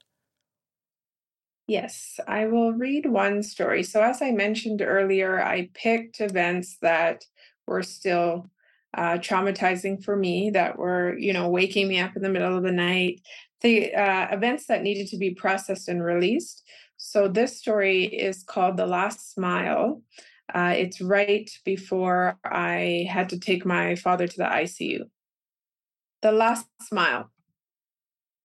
Yes, 1.68 2.18
I 2.26 2.46
will 2.46 2.72
read 2.72 3.04
one 3.04 3.42
story. 3.42 3.83
So, 3.83 4.02
as 4.02 4.22
I 4.22 4.31
mentioned 4.31 4.81
earlier, 4.81 5.38
I 5.38 5.68
picked 5.74 6.18
events 6.18 6.78
that 6.81 7.24
were 7.66 7.83
still 7.83 8.50
uh, 8.96 9.18
traumatizing 9.18 10.02
for 10.02 10.16
me, 10.16 10.48
that 10.54 10.78
were, 10.78 11.16
you 11.18 11.35
know, 11.35 11.50
waking 11.50 11.87
me 11.88 12.00
up 12.00 12.16
in 12.16 12.22
the 12.22 12.31
middle 12.31 12.57
of 12.57 12.62
the 12.62 12.72
night, 12.72 13.20
the 13.61 13.94
uh, 13.94 14.28
events 14.35 14.64
that 14.68 14.83
needed 14.83 15.09
to 15.09 15.18
be 15.18 15.35
processed 15.35 15.88
and 15.88 16.02
released. 16.02 16.64
So, 16.96 17.28
this 17.28 17.59
story 17.59 18.04
is 18.04 18.42
called 18.42 18.78
The 18.78 18.87
Last 18.87 19.35
Smile. 19.35 20.00
Uh, 20.54 20.72
it's 20.74 21.02
right 21.02 21.50
before 21.66 22.38
I 22.46 23.07
had 23.11 23.28
to 23.28 23.38
take 23.38 23.66
my 23.66 23.94
father 23.94 24.26
to 24.26 24.37
the 24.38 24.44
ICU. 24.44 25.00
The 26.22 26.33
Last 26.33 26.66
Smile. 26.81 27.31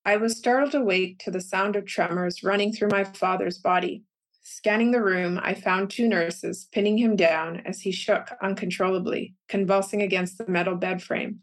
I 0.05 0.17
was 0.17 0.37
startled 0.37 0.75
awake 0.75 1.19
to 1.19 1.31
the 1.31 1.39
sound 1.39 1.77
of 1.77 1.85
tremors 1.85 2.43
running 2.43 2.73
through 2.73 2.89
my 2.89 3.05
father's 3.05 3.57
body. 3.57 4.03
Scanning 4.41 4.91
the 4.91 5.01
room, 5.01 5.39
I 5.41 5.53
found 5.53 5.89
two 5.89 6.09
nurses 6.09 6.67
pinning 6.73 6.97
him 6.97 7.15
down 7.15 7.61
as 7.65 7.79
he 7.79 7.93
shook 7.93 8.29
uncontrollably, 8.41 9.35
convulsing 9.47 10.01
against 10.01 10.37
the 10.37 10.47
metal 10.49 10.75
bed 10.75 11.01
frame. 11.01 11.39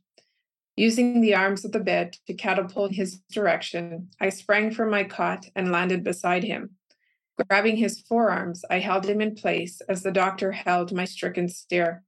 Using 0.76 1.22
the 1.22 1.34
arms 1.34 1.64
of 1.64 1.72
the 1.72 1.80
bed 1.80 2.16
to 2.26 2.34
catapult 2.34 2.92
his 2.92 3.20
direction, 3.32 4.10
I 4.20 4.28
sprang 4.28 4.70
from 4.72 4.90
my 4.90 5.04
cot 5.04 5.46
and 5.56 5.72
landed 5.72 6.04
beside 6.04 6.44
him. 6.44 6.72
Grabbing 7.48 7.78
his 7.78 8.00
forearms, 8.00 8.62
I 8.68 8.80
held 8.80 9.06
him 9.06 9.22
in 9.22 9.34
place 9.34 9.80
as 9.88 10.02
the 10.02 10.12
doctor 10.12 10.52
held 10.52 10.92
my 10.92 11.06
stricken 11.06 11.48
stare. 11.48 12.02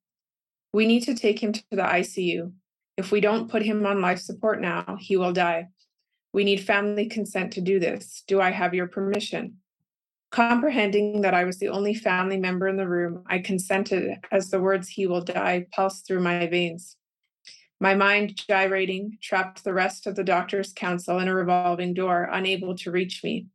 We 0.74 0.86
need 0.86 1.04
to 1.04 1.14
take 1.14 1.42
him 1.42 1.54
to 1.54 1.64
the 1.70 1.82
ICU. 1.82 2.52
If 2.98 3.10
we 3.10 3.22
don't 3.22 3.50
put 3.50 3.62
him 3.62 3.86
on 3.86 4.02
life 4.02 4.20
support 4.20 4.60
now, 4.60 4.98
he 5.00 5.16
will 5.16 5.32
die. 5.32 5.68
We 6.32 6.44
need 6.44 6.64
family 6.64 7.06
consent 7.06 7.52
to 7.54 7.60
do 7.60 7.78
this. 7.78 8.24
Do 8.26 8.40
I 8.40 8.50
have 8.50 8.74
your 8.74 8.86
permission? 8.86 9.58
Comprehending 10.30 11.20
that 11.20 11.34
I 11.34 11.44
was 11.44 11.58
the 11.58 11.68
only 11.68 11.92
family 11.92 12.38
member 12.38 12.66
in 12.66 12.76
the 12.76 12.88
room, 12.88 13.22
I 13.26 13.38
consented 13.40 14.16
as 14.30 14.48
the 14.48 14.60
words, 14.60 14.88
he 14.88 15.06
will 15.06 15.20
die, 15.20 15.66
pulsed 15.74 16.06
through 16.06 16.22
my 16.22 16.46
veins. 16.46 16.96
My 17.80 17.94
mind 17.94 18.40
gyrating 18.48 19.18
trapped 19.20 19.62
the 19.62 19.74
rest 19.74 20.06
of 20.06 20.14
the 20.16 20.24
doctor's 20.24 20.72
counsel 20.72 21.18
in 21.18 21.28
a 21.28 21.34
revolving 21.34 21.92
door, 21.92 22.30
unable 22.32 22.76
to 22.76 22.90
reach 22.90 23.22
me. 23.22 23.48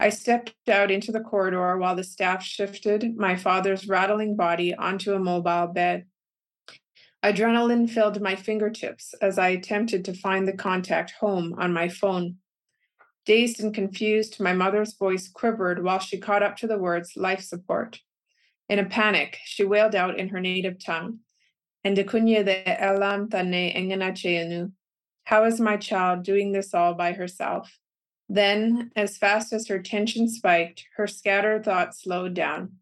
I 0.00 0.08
stepped 0.08 0.54
out 0.68 0.90
into 0.90 1.12
the 1.12 1.20
corridor 1.20 1.76
while 1.76 1.94
the 1.94 2.02
staff 2.02 2.42
shifted 2.42 3.16
my 3.16 3.36
father's 3.36 3.86
rattling 3.86 4.36
body 4.36 4.74
onto 4.74 5.12
a 5.12 5.18
mobile 5.18 5.66
bed. 5.66 6.06
Adrenaline 7.24 7.90
filled 7.90 8.20
my 8.20 8.36
fingertips 8.36 9.12
as 9.20 9.38
I 9.38 9.48
attempted 9.48 10.04
to 10.04 10.14
find 10.14 10.46
the 10.46 10.52
contact 10.52 11.12
home 11.18 11.54
on 11.58 11.72
my 11.72 11.88
phone. 11.88 12.36
Dazed 13.26 13.60
and 13.60 13.74
confused, 13.74 14.40
my 14.40 14.52
mother's 14.52 14.94
voice 14.94 15.28
quivered 15.28 15.82
while 15.82 15.98
she 15.98 16.18
caught 16.18 16.44
up 16.44 16.56
to 16.58 16.68
the 16.68 16.78
words 16.78 17.16
life 17.16 17.42
support. 17.42 18.00
In 18.68 18.78
a 18.78 18.84
panic, 18.84 19.38
she 19.44 19.64
wailed 19.64 19.94
out 19.94 20.18
in 20.18 20.28
her 20.28 20.40
native 20.40 20.82
tongue, 20.82 21.20
Endekunye 21.84 22.44
de 22.44 22.82
elam 22.82 23.28
tane 23.28 23.74
engenacheenu. 23.74 24.72
How 25.24 25.44
is 25.44 25.60
my 25.60 25.76
child 25.76 26.22
doing 26.22 26.52
this 26.52 26.72
all 26.72 26.94
by 26.94 27.12
herself? 27.12 27.78
Then, 28.28 28.92
as 28.94 29.18
fast 29.18 29.52
as 29.52 29.68
her 29.68 29.78
tension 29.78 30.28
spiked, 30.28 30.86
her 30.96 31.06
scattered 31.06 31.64
thoughts 31.64 32.02
slowed 32.02 32.34
down. 32.34 32.76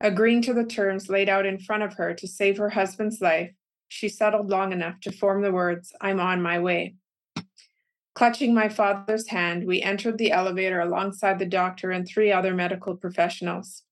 Agreeing 0.00 0.42
to 0.42 0.54
the 0.54 0.64
terms 0.64 1.08
laid 1.08 1.28
out 1.28 1.46
in 1.46 1.58
front 1.58 1.82
of 1.82 1.94
her 1.94 2.14
to 2.14 2.28
save 2.28 2.58
her 2.58 2.70
husband's 2.70 3.20
life, 3.20 3.52
she 3.88 4.08
settled 4.08 4.48
long 4.48 4.72
enough 4.72 5.00
to 5.00 5.12
form 5.12 5.42
the 5.42 5.52
words, 5.52 5.92
I'm 6.00 6.20
on 6.20 6.42
my 6.42 6.58
way. 6.58 6.94
Clutching 8.14 8.52
my 8.52 8.68
father's 8.68 9.28
hand, 9.28 9.66
we 9.66 9.80
entered 9.80 10.18
the 10.18 10.32
elevator 10.32 10.80
alongside 10.80 11.38
the 11.38 11.46
doctor 11.46 11.90
and 11.90 12.06
three 12.06 12.32
other 12.32 12.52
medical 12.52 12.96
professionals. 12.96 13.84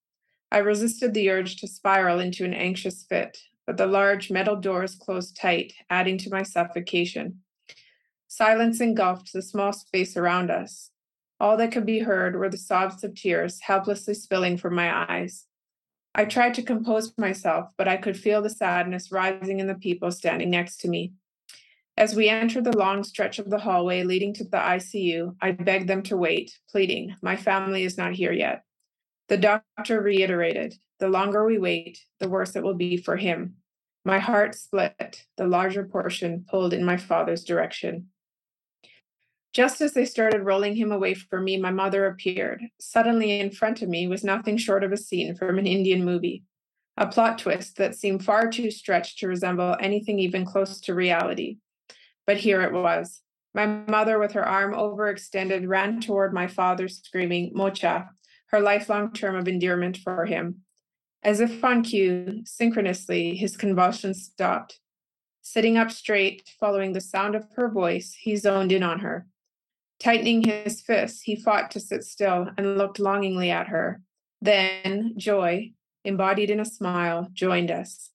I 0.50 0.58
resisted 0.58 1.14
the 1.14 1.30
urge 1.30 1.56
to 1.56 1.68
spiral 1.68 2.20
into 2.20 2.44
an 2.44 2.54
anxious 2.54 3.04
fit, 3.04 3.38
but 3.66 3.76
the 3.76 3.86
large 3.86 4.30
metal 4.30 4.56
doors 4.56 4.94
closed 4.94 5.36
tight, 5.36 5.74
adding 5.90 6.18
to 6.18 6.30
my 6.30 6.42
suffocation. 6.42 7.40
Silence 8.28 8.80
engulfed 8.80 9.32
the 9.32 9.42
small 9.42 9.72
space 9.72 10.16
around 10.16 10.50
us. 10.50 10.90
All 11.38 11.56
that 11.56 11.72
could 11.72 11.86
be 11.86 12.00
heard 12.00 12.36
were 12.36 12.48
the 12.48 12.56
sobs 12.56 13.04
of 13.04 13.14
tears 13.14 13.60
helplessly 13.60 14.14
spilling 14.14 14.56
from 14.56 14.74
my 14.74 15.10
eyes. 15.10 15.46
I 16.18 16.24
tried 16.24 16.54
to 16.54 16.62
compose 16.62 17.12
myself, 17.18 17.68
but 17.76 17.88
I 17.88 17.98
could 17.98 18.18
feel 18.18 18.40
the 18.40 18.48
sadness 18.48 19.12
rising 19.12 19.60
in 19.60 19.66
the 19.66 19.74
people 19.74 20.10
standing 20.10 20.48
next 20.48 20.78
to 20.78 20.88
me. 20.88 21.12
As 21.98 22.14
we 22.14 22.30
entered 22.30 22.64
the 22.64 22.76
long 22.76 23.04
stretch 23.04 23.38
of 23.38 23.50
the 23.50 23.58
hallway 23.58 24.02
leading 24.02 24.32
to 24.34 24.44
the 24.44 24.56
ICU, 24.56 25.36
I 25.42 25.50
begged 25.50 25.88
them 25.88 26.02
to 26.04 26.16
wait, 26.16 26.58
pleading, 26.70 27.14
My 27.20 27.36
family 27.36 27.84
is 27.84 27.98
not 27.98 28.14
here 28.14 28.32
yet. 28.32 28.62
The 29.28 29.36
doctor 29.36 30.00
reiterated, 30.00 30.76
The 31.00 31.08
longer 31.08 31.44
we 31.44 31.58
wait, 31.58 31.98
the 32.18 32.30
worse 32.30 32.56
it 32.56 32.62
will 32.62 32.74
be 32.74 32.96
for 32.96 33.18
him. 33.18 33.56
My 34.02 34.18
heart 34.18 34.54
split, 34.54 35.26
the 35.36 35.46
larger 35.46 35.84
portion 35.84 36.46
pulled 36.48 36.72
in 36.72 36.82
my 36.82 36.96
father's 36.96 37.44
direction. 37.44 38.08
Just 39.56 39.80
as 39.80 39.94
they 39.94 40.04
started 40.04 40.42
rolling 40.42 40.76
him 40.76 40.92
away 40.92 41.14
from 41.14 41.44
me, 41.44 41.56
my 41.56 41.70
mother 41.70 42.04
appeared. 42.04 42.62
Suddenly, 42.78 43.40
in 43.40 43.50
front 43.50 43.80
of 43.80 43.88
me 43.88 44.06
was 44.06 44.22
nothing 44.22 44.58
short 44.58 44.84
of 44.84 44.92
a 44.92 44.98
scene 44.98 45.34
from 45.34 45.58
an 45.58 45.66
Indian 45.66 46.04
movie, 46.04 46.44
a 46.98 47.06
plot 47.06 47.38
twist 47.38 47.78
that 47.78 47.94
seemed 47.94 48.22
far 48.22 48.50
too 48.50 48.70
stretched 48.70 49.18
to 49.20 49.28
resemble 49.28 49.74
anything 49.80 50.18
even 50.18 50.44
close 50.44 50.78
to 50.82 50.94
reality. 50.94 51.56
But 52.26 52.36
here 52.36 52.60
it 52.60 52.74
was. 52.74 53.22
My 53.54 53.64
mother, 53.64 54.18
with 54.18 54.32
her 54.32 54.46
arm 54.46 54.74
overextended, 54.74 55.66
ran 55.66 56.02
toward 56.02 56.34
my 56.34 56.48
father, 56.48 56.86
screaming, 56.86 57.52
Mocha, 57.54 58.10
her 58.48 58.60
lifelong 58.60 59.14
term 59.14 59.36
of 59.36 59.48
endearment 59.48 59.96
for 59.96 60.26
him. 60.26 60.64
As 61.22 61.40
if 61.40 61.64
on 61.64 61.82
cue, 61.82 62.42
synchronously, 62.44 63.34
his 63.34 63.56
convulsions 63.56 64.22
stopped. 64.22 64.80
Sitting 65.40 65.78
up 65.78 65.90
straight, 65.90 66.46
following 66.60 66.92
the 66.92 67.00
sound 67.00 67.34
of 67.34 67.46
her 67.56 67.70
voice, 67.70 68.14
he 68.20 68.36
zoned 68.36 68.70
in 68.70 68.82
on 68.82 68.98
her. 68.98 69.26
Tightening 69.98 70.42
his 70.42 70.80
fists, 70.82 71.22
he 71.22 71.36
fought 71.36 71.70
to 71.72 71.80
sit 71.80 72.04
still 72.04 72.48
and 72.56 72.76
looked 72.76 72.98
longingly 72.98 73.50
at 73.50 73.68
her. 73.68 74.02
Then 74.40 75.14
joy, 75.16 75.72
embodied 76.04 76.50
in 76.50 76.60
a 76.60 76.64
smile, 76.64 77.28
joined 77.32 77.70
us. 77.70 78.10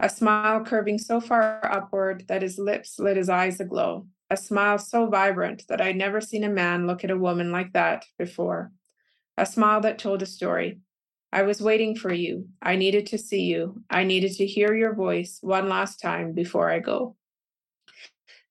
A 0.00 0.08
smile 0.08 0.64
curving 0.64 0.98
so 0.98 1.20
far 1.20 1.60
upward 1.64 2.24
that 2.28 2.42
his 2.42 2.58
lips 2.58 2.98
lit 2.98 3.16
his 3.16 3.28
eyes 3.28 3.60
aglow. 3.60 4.06
A 4.28 4.36
smile 4.36 4.78
so 4.78 5.06
vibrant 5.06 5.64
that 5.68 5.80
I'd 5.80 5.96
never 5.96 6.20
seen 6.20 6.44
a 6.44 6.48
man 6.48 6.86
look 6.86 7.04
at 7.04 7.10
a 7.10 7.16
woman 7.16 7.52
like 7.52 7.72
that 7.72 8.04
before. 8.18 8.72
A 9.38 9.46
smile 9.46 9.80
that 9.82 9.98
told 9.98 10.22
a 10.22 10.26
story. 10.26 10.80
I 11.32 11.42
was 11.42 11.60
waiting 11.60 11.94
for 11.96 12.12
you. 12.12 12.48
I 12.62 12.76
needed 12.76 13.06
to 13.08 13.18
see 13.18 13.42
you. 13.42 13.82
I 13.90 14.04
needed 14.04 14.32
to 14.36 14.46
hear 14.46 14.74
your 14.74 14.94
voice 14.94 15.38
one 15.42 15.68
last 15.68 16.00
time 16.00 16.32
before 16.32 16.70
I 16.70 16.78
go. 16.78 17.16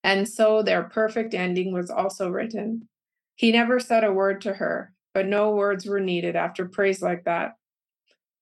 And 0.05 0.29
so 0.29 0.61
their 0.61 0.83
perfect 0.83 1.33
ending 1.33 1.73
was 1.73 1.89
also 1.89 2.29
written. 2.29 2.87
He 3.33 3.51
never 3.51 3.79
said 3.79 4.03
a 4.03 4.13
word 4.13 4.39
to 4.41 4.53
her, 4.53 4.93
but 5.15 5.25
no 5.25 5.55
words 5.55 5.87
were 5.87 5.99
needed 5.99 6.35
after 6.35 6.67
praise 6.67 7.01
like 7.01 7.23
that. 7.23 7.53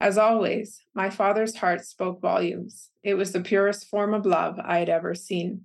As 0.01 0.17
always, 0.17 0.81
my 0.93 1.09
father's 1.09 1.55
heart 1.55 1.85
spoke 1.85 2.19
volumes. 2.19 2.89
It 3.01 3.13
was 3.13 3.31
the 3.31 3.39
purest 3.39 3.87
form 3.87 4.13
of 4.13 4.25
love 4.25 4.59
I 4.61 4.79
had 4.79 4.89
ever 4.89 5.15
seen. 5.15 5.61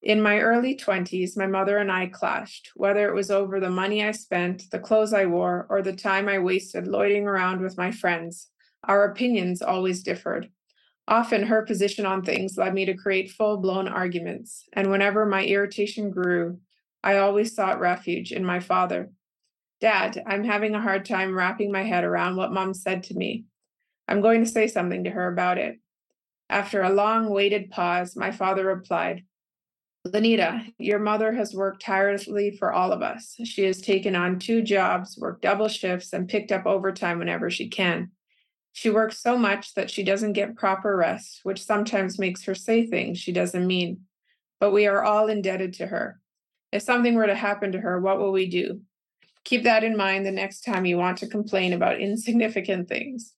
In 0.00 0.22
my 0.22 0.38
early 0.38 0.74
20s, 0.74 1.36
my 1.36 1.46
mother 1.46 1.76
and 1.76 1.92
I 1.92 2.06
clashed, 2.06 2.70
whether 2.74 3.06
it 3.06 3.14
was 3.14 3.30
over 3.30 3.60
the 3.60 3.68
money 3.68 4.02
I 4.02 4.12
spent, 4.12 4.70
the 4.70 4.78
clothes 4.78 5.12
I 5.12 5.26
wore, 5.26 5.66
or 5.68 5.82
the 5.82 5.92
time 5.92 6.26
I 6.26 6.38
wasted 6.38 6.88
loitering 6.88 7.26
around 7.26 7.60
with 7.60 7.76
my 7.76 7.90
friends. 7.90 8.48
Our 8.84 9.04
opinions 9.04 9.60
always 9.60 10.02
differed. 10.02 10.48
Often 11.08 11.44
her 11.44 11.62
position 11.62 12.04
on 12.04 12.22
things 12.22 12.58
led 12.58 12.74
me 12.74 12.84
to 12.86 12.94
create 12.94 13.30
full 13.30 13.58
blown 13.58 13.86
arguments, 13.86 14.64
and 14.72 14.90
whenever 14.90 15.24
my 15.24 15.44
irritation 15.44 16.10
grew, 16.10 16.58
I 17.02 17.18
always 17.18 17.54
sought 17.54 17.78
refuge 17.78 18.32
in 18.32 18.44
my 18.44 18.58
father. 18.58 19.10
Dad, 19.80 20.20
I'm 20.26 20.42
having 20.42 20.74
a 20.74 20.80
hard 20.80 21.04
time 21.04 21.36
wrapping 21.36 21.70
my 21.70 21.84
head 21.84 22.02
around 22.02 22.36
what 22.36 22.52
mom 22.52 22.74
said 22.74 23.04
to 23.04 23.14
me. 23.14 23.44
I'm 24.08 24.20
going 24.20 24.42
to 24.44 24.50
say 24.50 24.66
something 24.66 25.04
to 25.04 25.10
her 25.10 25.30
about 25.32 25.58
it. 25.58 25.78
After 26.48 26.82
a 26.82 26.92
long 26.92 27.28
waited 27.28 27.70
pause, 27.70 28.16
my 28.16 28.30
father 28.30 28.64
replied, 28.64 29.24
Linita, 30.06 30.72
your 30.78 31.00
mother 31.00 31.32
has 31.32 31.54
worked 31.54 31.82
tirelessly 31.82 32.56
for 32.56 32.72
all 32.72 32.92
of 32.92 33.02
us. 33.02 33.36
She 33.44 33.64
has 33.64 33.80
taken 33.80 34.14
on 34.14 34.38
two 34.38 34.62
jobs, 34.62 35.18
worked 35.18 35.42
double 35.42 35.68
shifts, 35.68 36.12
and 36.12 36.28
picked 36.28 36.52
up 36.52 36.66
overtime 36.66 37.18
whenever 37.18 37.50
she 37.50 37.68
can. 37.68 38.12
She 38.76 38.90
works 38.90 39.22
so 39.22 39.38
much 39.38 39.72
that 39.72 39.90
she 39.90 40.02
doesn't 40.02 40.34
get 40.34 40.54
proper 40.54 40.94
rest, 40.94 41.40
which 41.44 41.64
sometimes 41.64 42.18
makes 42.18 42.44
her 42.44 42.54
say 42.54 42.86
things 42.86 43.16
she 43.18 43.32
doesn't 43.32 43.66
mean. 43.66 44.02
But 44.60 44.70
we 44.70 44.86
are 44.86 45.02
all 45.02 45.28
indebted 45.28 45.72
to 45.74 45.86
her. 45.86 46.20
If 46.72 46.82
something 46.82 47.14
were 47.14 47.26
to 47.26 47.34
happen 47.34 47.72
to 47.72 47.80
her, 47.80 47.98
what 47.98 48.18
will 48.18 48.32
we 48.32 48.46
do? 48.46 48.82
Keep 49.44 49.62
that 49.62 49.82
in 49.82 49.96
mind 49.96 50.26
the 50.26 50.30
next 50.30 50.60
time 50.60 50.84
you 50.84 50.98
want 50.98 51.16
to 51.18 51.26
complain 51.26 51.72
about 51.72 52.00
insignificant 52.02 52.86
things. 52.86 53.32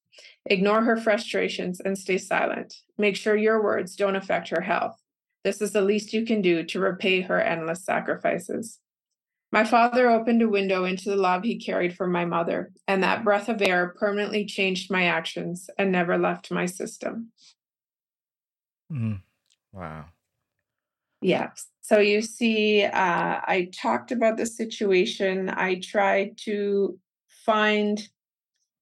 Ignore 0.46 0.82
her 0.82 0.96
frustrations 0.96 1.78
and 1.78 1.96
stay 1.96 2.18
silent. 2.18 2.74
Make 2.98 3.14
sure 3.14 3.36
your 3.36 3.62
words 3.62 3.94
don't 3.94 4.16
affect 4.16 4.48
her 4.48 4.62
health. 4.62 5.00
This 5.44 5.62
is 5.62 5.70
the 5.70 5.82
least 5.82 6.12
you 6.12 6.26
can 6.26 6.42
do 6.42 6.64
to 6.64 6.80
repay 6.80 7.20
her 7.20 7.40
endless 7.40 7.84
sacrifices. 7.84 8.80
My 9.50 9.64
father 9.64 10.10
opened 10.10 10.42
a 10.42 10.48
window 10.48 10.84
into 10.84 11.08
the 11.08 11.16
love 11.16 11.42
he 11.42 11.58
carried 11.58 11.96
for 11.96 12.06
my 12.06 12.24
mother, 12.24 12.70
and 12.86 13.02
that 13.02 13.24
breath 13.24 13.48
of 13.48 13.62
air 13.62 13.94
permanently 13.98 14.44
changed 14.44 14.90
my 14.90 15.04
actions 15.04 15.70
and 15.78 15.90
never 15.90 16.18
left 16.18 16.50
my 16.50 16.66
system. 16.66 17.32
Mm. 18.92 19.22
Wow. 19.72 20.06
Yeah. 21.20 21.50
So 21.80 21.98
you 21.98 22.20
see, 22.20 22.84
uh, 22.84 22.90
I 22.92 23.70
talked 23.74 24.12
about 24.12 24.36
the 24.36 24.46
situation. 24.46 25.48
I 25.48 25.80
tried 25.80 26.36
to 26.44 26.98
find, 27.44 28.06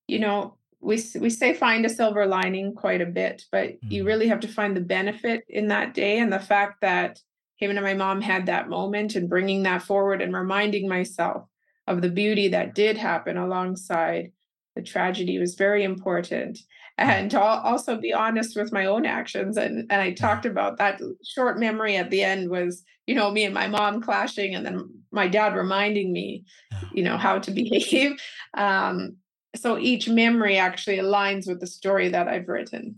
you 0.09 0.19
know, 0.19 0.57
we 0.81 1.03
we 1.21 1.31
say 1.31 1.55
find 1.55 1.87
a 1.87 1.89
silver 1.89 2.27
lining 2.27 2.75
quite 2.75 3.01
a 3.01 3.07
bit, 3.07 3.45
but 3.53 3.69
mm-hmm. 3.69 3.93
you 3.93 4.05
really 4.05 4.29
have 4.29 4.41
to 4.41 4.49
find 4.49 4.77
the 4.77 4.81
benefit 4.81 5.45
in 5.49 5.69
that 5.69 5.95
day 5.95 6.19
and 6.19 6.33
the 6.33 6.41
fact 6.41 6.81
that 6.81 7.21
him 7.57 7.71
and 7.71 7.83
my 7.83 7.95
mom 7.95 8.21
had 8.21 8.47
that 8.47 8.69
moment 8.69 9.15
and 9.15 9.29
bringing 9.29 9.63
that 9.63 9.83
forward 9.83 10.23
and 10.23 10.35
reminding 10.35 10.89
myself 10.89 11.47
of 11.87 12.03
the 12.03 12.11
beauty 12.11 12.49
that 12.49 12.75
did 12.75 12.97
happen 12.97 13.37
alongside 13.37 14.33
the 14.75 14.83
tragedy 14.83 15.39
was 15.39 15.55
very 15.55 15.85
important 15.85 16.59
and 16.99 17.31
to 17.31 17.41
also 17.41 17.97
be 17.97 18.13
honest 18.13 18.57
with 18.57 18.73
my 18.73 18.87
own 18.87 19.07
actions 19.07 19.57
and 19.57 19.87
and 19.91 20.03
I 20.03 20.13
talked 20.13 20.47
about 20.47 20.79
that 20.79 21.01
short 21.25 21.59
memory 21.59 21.97
at 21.97 22.11
the 22.11 22.23
end 22.23 22.51
was 22.51 22.83
you 23.07 23.15
know 23.15 23.31
me 23.31 23.45
and 23.45 23.55
my 23.55 23.69
mom 23.69 24.03
clashing 24.03 24.55
and 24.55 24.67
then 24.67 24.89
my 25.11 25.29
dad 25.29 25.55
reminding 25.55 26.13
me 26.13 26.45
you 26.93 27.03
know 27.03 27.17
how 27.17 27.39
to 27.39 27.51
behave 27.63 28.21
um 28.55 29.17
so 29.57 29.79
each 29.79 30.09
memory 30.09 30.57
actually 30.59 30.99
aligns 30.99 31.49
with 31.49 31.61
the 31.61 31.67
story 31.67 32.09
that 32.11 32.29
I've 32.29 32.49
written. 32.49 32.97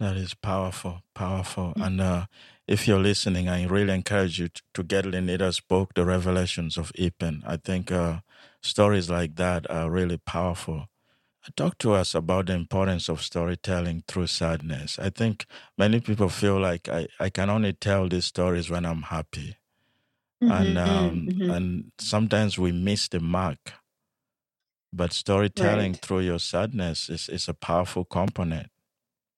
That 0.00 0.16
is 0.16 0.34
powerful, 0.34 1.02
powerful. 1.14 1.68
Mm-hmm. 1.68 1.82
And 1.82 2.00
uh, 2.00 2.26
if 2.66 2.86
you're 2.86 3.00
listening, 3.00 3.48
I 3.48 3.64
really 3.66 3.94
encourage 3.94 4.38
you 4.38 4.48
to, 4.74 4.82
get 4.82 5.04
Linita's 5.04 5.60
book, 5.60 5.94
The 5.94 6.04
Revelations 6.04 6.76
of 6.76 6.92
Eapen. 6.98 7.42
I 7.46 7.56
think 7.56 7.92
uh, 7.92 8.20
stories 8.60 9.08
like 9.08 9.36
that 9.36 9.70
are 9.70 9.90
really 9.90 10.18
powerful. 10.18 10.88
Talk 11.54 11.78
to 11.78 11.92
us 11.92 12.14
about 12.14 12.46
the 12.46 12.54
importance 12.54 13.08
of 13.08 13.22
storytelling 13.22 14.02
through 14.08 14.26
sadness. 14.26 14.98
I 14.98 15.10
think 15.10 15.46
many 15.78 16.00
people 16.00 16.28
feel 16.28 16.58
like 16.58 16.88
I, 16.88 17.06
I 17.20 17.30
can 17.30 17.50
only 17.50 17.72
tell 17.72 18.08
these 18.08 18.24
stories 18.24 18.68
when 18.68 18.84
I'm 18.84 19.02
happy. 19.02 19.56
Mm-hmm, 20.42 20.52
and 20.52 20.78
um, 20.78 21.26
mm-hmm. 21.28 21.50
and 21.50 21.92
sometimes 21.98 22.58
we 22.58 22.72
miss 22.72 23.08
the 23.08 23.20
mark 23.20 23.74
but 24.96 25.12
storytelling 25.12 25.92
right. 25.92 26.02
through 26.02 26.20
your 26.20 26.38
sadness 26.38 27.10
is, 27.10 27.28
is 27.28 27.48
a 27.48 27.54
powerful 27.54 28.04
component. 28.04 28.70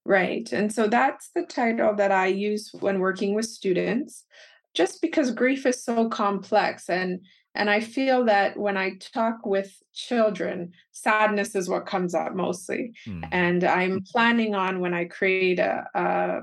Right. 0.05 0.51
And 0.51 0.73
so 0.73 0.87
that's 0.87 1.29
the 1.35 1.43
title 1.43 1.95
that 1.95 2.11
I 2.11 2.27
use 2.27 2.71
when 2.79 2.99
working 2.99 3.35
with 3.35 3.45
students, 3.45 4.25
just 4.73 5.01
because 5.01 5.31
grief 5.31 5.65
is 5.65 5.83
so 5.83 6.09
complex. 6.09 6.89
And 6.89 7.21
and 7.55 7.69
I 7.69 7.79
feel 7.79 8.25
that 8.25 8.57
when 8.57 8.77
I 8.77 8.97
talk 9.13 9.45
with 9.45 9.75
children, 9.93 10.71
sadness 10.91 11.55
is 11.55 11.67
what 11.67 11.85
comes 11.87 12.13
up 12.13 12.33
mostly. 12.35 12.93
Mm. 13.07 13.27
And 13.31 13.63
I'm 13.63 14.01
planning 14.01 14.55
on 14.55 14.79
when 14.79 14.93
I 14.93 15.05
create 15.05 15.59
a, 15.59 15.85
a 15.93 16.41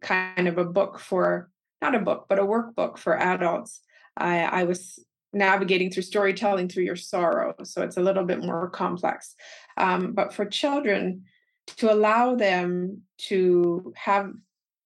kind 0.00 0.48
of 0.48 0.58
a 0.58 0.64
book 0.64 1.00
for 1.00 1.50
not 1.82 1.96
a 1.96 2.00
book, 2.00 2.26
but 2.28 2.38
a 2.38 2.44
workbook 2.44 2.98
for 2.98 3.18
adults. 3.18 3.80
I, 4.16 4.42
I 4.44 4.64
was 4.64 5.04
navigating 5.32 5.90
through 5.90 6.04
storytelling 6.04 6.68
through 6.68 6.84
your 6.84 6.96
sorrow. 6.96 7.54
So 7.64 7.82
it's 7.82 7.96
a 7.96 8.02
little 8.02 8.24
bit 8.24 8.42
more 8.42 8.70
complex. 8.70 9.34
Um, 9.76 10.12
but 10.12 10.32
for 10.32 10.44
children, 10.44 11.24
to 11.66 11.92
allow 11.92 12.34
them 12.34 13.02
to 13.18 13.92
have 13.96 14.32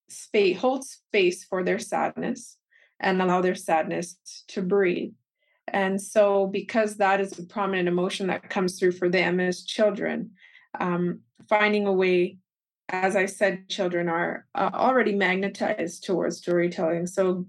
space, 0.08 0.58
hold 0.58 0.84
space 0.84 1.44
for 1.44 1.62
their 1.62 1.78
sadness 1.78 2.56
and 3.00 3.20
allow 3.20 3.40
their 3.40 3.54
sadness 3.54 4.16
to 4.48 4.62
breathe. 4.62 5.12
And 5.68 6.00
so, 6.00 6.46
because 6.46 6.96
that 6.96 7.20
is 7.20 7.38
a 7.38 7.44
prominent 7.44 7.88
emotion 7.88 8.28
that 8.28 8.48
comes 8.48 8.78
through 8.78 8.92
for 8.92 9.08
them 9.08 9.40
as 9.40 9.64
children, 9.64 10.30
um, 10.78 11.20
finding 11.48 11.86
a 11.86 11.92
way, 11.92 12.38
as 12.88 13.16
I 13.16 13.26
said, 13.26 13.68
children 13.68 14.08
are 14.08 14.46
uh, 14.54 14.70
already 14.72 15.14
magnetized 15.14 16.04
towards 16.04 16.38
storytelling. 16.38 17.06
So, 17.06 17.46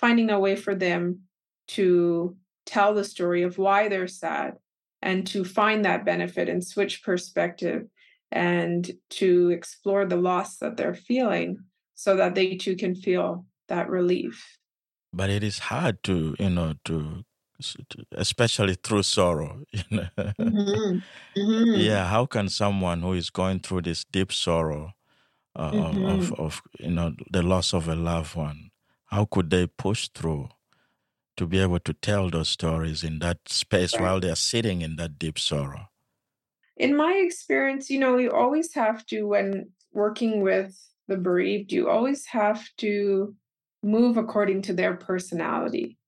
finding 0.00 0.30
a 0.30 0.40
way 0.40 0.56
for 0.56 0.74
them 0.74 1.20
to 1.68 2.36
tell 2.66 2.92
the 2.92 3.04
story 3.04 3.42
of 3.42 3.58
why 3.58 3.88
they're 3.88 4.08
sad 4.08 4.54
and 5.00 5.26
to 5.28 5.44
find 5.44 5.84
that 5.84 6.04
benefit 6.04 6.48
and 6.48 6.64
switch 6.64 7.04
perspective 7.04 7.86
and 8.32 8.90
to 9.10 9.50
explore 9.50 10.06
the 10.06 10.16
loss 10.16 10.58
that 10.58 10.76
they're 10.76 10.94
feeling 10.94 11.58
so 11.94 12.16
that 12.16 12.34
they 12.34 12.56
too 12.56 12.76
can 12.76 12.94
feel 12.94 13.44
that 13.68 13.88
relief 13.88 14.58
but 15.12 15.30
it 15.30 15.42
is 15.42 15.58
hard 15.58 16.02
to 16.02 16.34
you 16.38 16.50
know 16.50 16.74
to 16.84 17.24
especially 18.12 18.74
through 18.74 19.02
sorrow 19.02 19.62
you 19.72 19.82
know? 19.90 20.08
mm-hmm. 20.16 20.98
Mm-hmm. 21.36 21.80
yeah 21.80 22.06
how 22.06 22.26
can 22.26 22.48
someone 22.48 23.02
who 23.02 23.12
is 23.12 23.30
going 23.30 23.60
through 23.60 23.82
this 23.82 24.04
deep 24.04 24.32
sorrow 24.32 24.92
uh, 25.54 25.70
mm-hmm. 25.70 26.04
of, 26.04 26.32
of 26.34 26.62
you 26.78 26.90
know 26.90 27.14
the 27.30 27.42
loss 27.42 27.72
of 27.72 27.88
a 27.88 27.94
loved 27.94 28.34
one 28.34 28.70
how 29.06 29.24
could 29.24 29.50
they 29.50 29.66
push 29.66 30.08
through 30.08 30.48
to 31.40 31.46
be 31.46 31.58
able 31.58 31.80
to 31.80 31.94
tell 31.94 32.28
those 32.28 32.50
stories 32.50 33.02
in 33.02 33.18
that 33.20 33.38
space 33.48 33.94
right. 33.94 34.02
while 34.02 34.20
they're 34.20 34.36
sitting 34.36 34.82
in 34.82 34.96
that 34.96 35.18
deep 35.18 35.38
sorrow? 35.38 35.88
In 36.80 36.96
my 36.96 37.12
experience, 37.12 37.90
you 37.90 37.98
know, 37.98 38.16
you 38.16 38.32
always 38.32 38.72
have 38.72 39.04
to, 39.06 39.24
when 39.24 39.68
working 39.92 40.40
with 40.40 40.74
the 41.08 41.18
bereaved, 41.18 41.72
you 41.72 41.90
always 41.90 42.24
have 42.24 42.66
to 42.78 43.34
move 43.82 44.16
according 44.16 44.62
to 44.62 44.72
their 44.72 44.94
personality. 44.94 45.98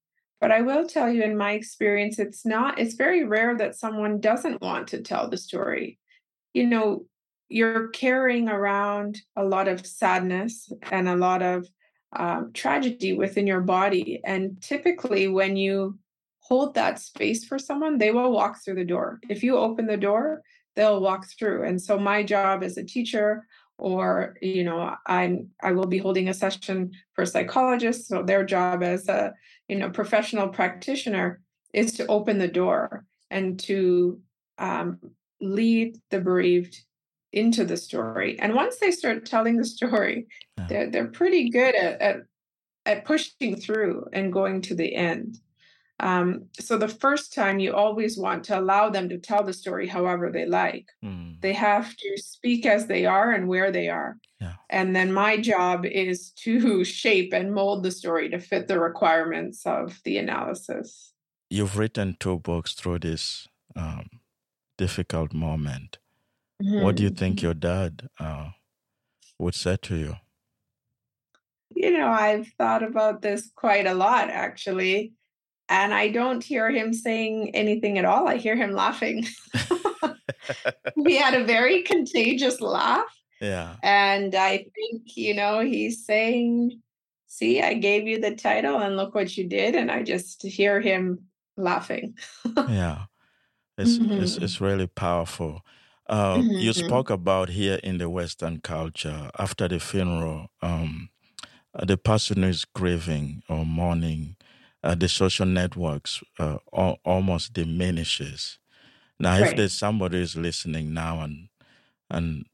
But 0.41 0.51
I 0.51 0.63
will 0.63 0.87
tell 0.87 1.11
you, 1.13 1.25
in 1.25 1.37
my 1.37 1.53
experience, 1.53 2.19
it's 2.19 2.47
not, 2.47 2.79
it's 2.79 2.95
very 2.95 3.23
rare 3.23 3.55
that 3.59 3.77
someone 3.77 4.19
doesn't 4.19 4.63
want 4.63 4.89
to 4.89 5.03
tell 5.03 5.29
the 5.29 5.37
story. 5.37 5.99
You 6.55 6.67
know, 6.67 7.05
you're 7.51 7.89
carrying 7.89 8.49
around 8.49 9.21
a 9.37 9.45
lot 9.45 9.69
of 9.69 9.87
sadness 9.87 10.73
and 10.91 11.07
a 11.07 11.17
lot 11.17 11.43
of 11.43 11.69
um, 12.17 12.51
tragedy 12.55 13.13
within 13.13 13.47
your 13.47 13.61
body. 13.61 14.23
And 14.25 14.59
typically, 14.63 15.29
when 15.29 15.55
you 15.55 15.99
hold 16.41 16.75
that 16.77 16.99
space 16.99 17.45
for 17.45 17.59
someone, 17.59 17.99
they 17.99 18.11
will 18.11 18.33
walk 18.33 18.65
through 18.65 18.77
the 18.77 18.87
door. 18.87 19.21
If 19.29 19.43
you 19.43 19.59
open 19.59 19.87
the 19.87 19.99
door, 19.99 20.41
they'll 20.77 21.01
walk 21.01 21.27
through. 21.39 21.65
And 21.65 21.81
so, 21.81 21.99
my 21.99 22.23
job 22.23 22.63
as 22.63 22.77
a 22.77 22.85
teacher, 22.85 23.47
or 23.79 24.37
you 24.41 24.65
know, 24.65 24.95
I'm 25.07 25.49
I 25.63 25.73
will 25.73 25.87
be 25.87 25.99
holding 25.99 26.29
a 26.29 26.35
session 26.35 26.93
for 27.15 27.27
psychologists. 27.27 28.09
So 28.09 28.23
their 28.23 28.45
job 28.45 28.83
as 28.83 29.09
a 29.09 29.35
you 29.69 29.77
know 29.77 29.91
professional 29.91 30.49
practitioner 30.49 31.41
is 31.75 31.93
to 31.95 32.07
open 32.07 32.39
the 32.39 32.49
door 32.49 33.05
and 33.31 33.59
to 33.61 34.21
um, 34.59 34.99
lead 35.41 35.99
the 36.11 36.21
bereaved 36.21 36.81
into 37.33 37.65
the 37.65 37.77
story. 37.77 38.39
And 38.39 38.55
once 38.55 38.77
they 38.77 38.91
start 38.91 39.25
telling 39.25 39.57
the 39.57 39.65
story, 39.65 40.27
yeah. 40.59 40.67
they're 40.69 40.91
they're 40.91 41.09
pretty 41.09 41.51
good 41.51 41.75
at, 41.75 42.01
at 42.01 42.17
at 42.85 43.05
pushing 43.05 43.57
through 43.57 44.07
and 44.13 44.33
going 44.33 44.61
to 44.63 44.75
the 44.75 44.95
end. 44.95 45.39
Um, 46.01 46.47
so 46.59 46.77
the 46.77 46.89
first 46.89 47.33
time 47.33 47.61
you 47.61 47.75
always 47.75 48.19
want 48.19 48.45
to 48.45 48.59
allow 48.59 48.91
them 48.91 49.09
to 49.09 49.19
tell 49.19 49.45
the 49.45 49.53
story 49.53 49.87
however 49.87 50.31
they 50.31 50.47
like. 50.47 50.89
Mm. 51.05 51.41
They 51.41 51.53
have 51.53 51.97
to 51.97 52.17
speak 52.17 52.67
as 52.67 52.87
they 52.87 53.07
are 53.07 53.31
and 53.31 53.47
where 53.47 53.71
they 53.71 53.89
are. 53.89 54.19
Yeah. 54.41 54.55
And 54.69 54.97
then 54.97 55.13
my 55.13 55.37
job 55.37 55.87
is 55.87 56.31
to 56.45 56.85
shape 57.03 57.33
and 57.33 57.55
mold 57.55 57.85
the 57.85 57.93
story 57.93 58.29
to 58.31 58.41
fit 58.41 58.67
the 58.67 58.81
requirements 58.81 59.65
of 59.65 60.01
the 60.05 60.19
analysis. 60.19 61.13
You've 61.51 61.79
written 61.79 62.17
two 62.19 62.39
books 62.39 62.75
through 62.75 63.01
this 63.01 63.47
um, 63.77 64.09
difficult 64.79 65.33
moment. 65.33 65.99
Mm-hmm. 66.63 66.83
What 66.83 66.97
do 66.97 67.03
you 67.05 67.11
think 67.11 67.37
mm-hmm. 67.37 67.47
your 67.47 67.55
dad 67.55 68.09
uh, 68.19 68.51
would 69.39 69.55
say 69.55 69.77
to 69.83 69.97
you? 69.97 70.17
You 71.75 71.97
know, 71.97 72.09
I've 72.09 72.49
thought 72.59 72.83
about 72.83 73.23
this 73.23 73.51
quite 73.55 73.87
a 73.87 73.95
lot, 73.95 74.31
actually. 74.31 75.13
And 75.69 75.95
I 75.95 76.09
don't 76.09 76.43
hear 76.43 76.71
him 76.71 76.93
saying 76.93 77.55
anything 77.55 77.99
at 77.99 78.05
all. 78.05 78.29
I 78.29 78.37
hear 78.37 78.57
him 78.57 78.73
laughing. 78.73 79.27
he 81.07 81.17
had 81.17 81.35
a 81.35 81.45
very 81.45 81.83
contagious 81.83 82.61
laugh. 82.61 83.07
Yeah. 83.41 83.77
And 83.83 84.35
I 84.35 84.59
think, 84.59 85.17
you 85.17 85.35
know, 85.35 85.61
he's 85.61 86.05
saying 86.05 86.83
see, 87.33 87.63
I 87.63 87.75
gave 87.75 88.07
you 88.07 88.21
the 88.21 88.35
title 88.37 88.79
and 88.79 88.97
look 88.97 89.15
what 89.15 89.37
you 89.39 89.45
did. 89.49 89.75
And 89.75 89.91
I 89.91 90.03
just 90.03 90.43
hear 90.43 90.81
him 90.81 91.27
laughing. 91.57 92.17
yeah. 92.57 93.05
It's, 93.79 93.97
mm-hmm. 93.97 94.23
it's, 94.23 94.37
it's 94.37 94.61
really 94.61 94.87
powerful. 94.87 95.63
Uh, 96.07 96.37
mm-hmm. 96.37 96.59
You 96.59 96.75
spoke 96.75 97.09
about 97.09 97.49
here 97.49 97.81
in 97.83 97.97
the 97.97 98.11
Western 98.11 98.61
culture 98.61 99.31
after 99.39 99.67
the 99.67 99.81
funeral, 99.81 100.49
um, 100.61 101.09
the 101.83 101.97
person 101.97 102.45
is 102.45 102.67
grieving 102.67 103.43
or 103.49 103.65
mourning. 103.65 104.37
Uh, 104.85 104.97
the 104.97 105.09
social 105.09 105.47
networks 105.47 106.23
uh, 106.41 106.59
al- 106.77 106.99
almost 107.05 107.53
diminishes. 107.53 108.59
Now, 109.21 109.39
right. 109.39 109.51
if 109.51 109.57
there's 109.57 109.79
somebody 109.79 110.19
who's 110.19 110.37
listening 110.37 110.93
now 110.93 111.21
and 111.21 111.49
and 112.11 112.45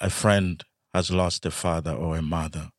a 0.00 0.10
friend 0.10 0.64
has 0.92 1.10
lost 1.10 1.46
a 1.46 1.50
father 1.50 1.92
or 1.92 2.16
a 2.16 2.22
mother, 2.22 2.70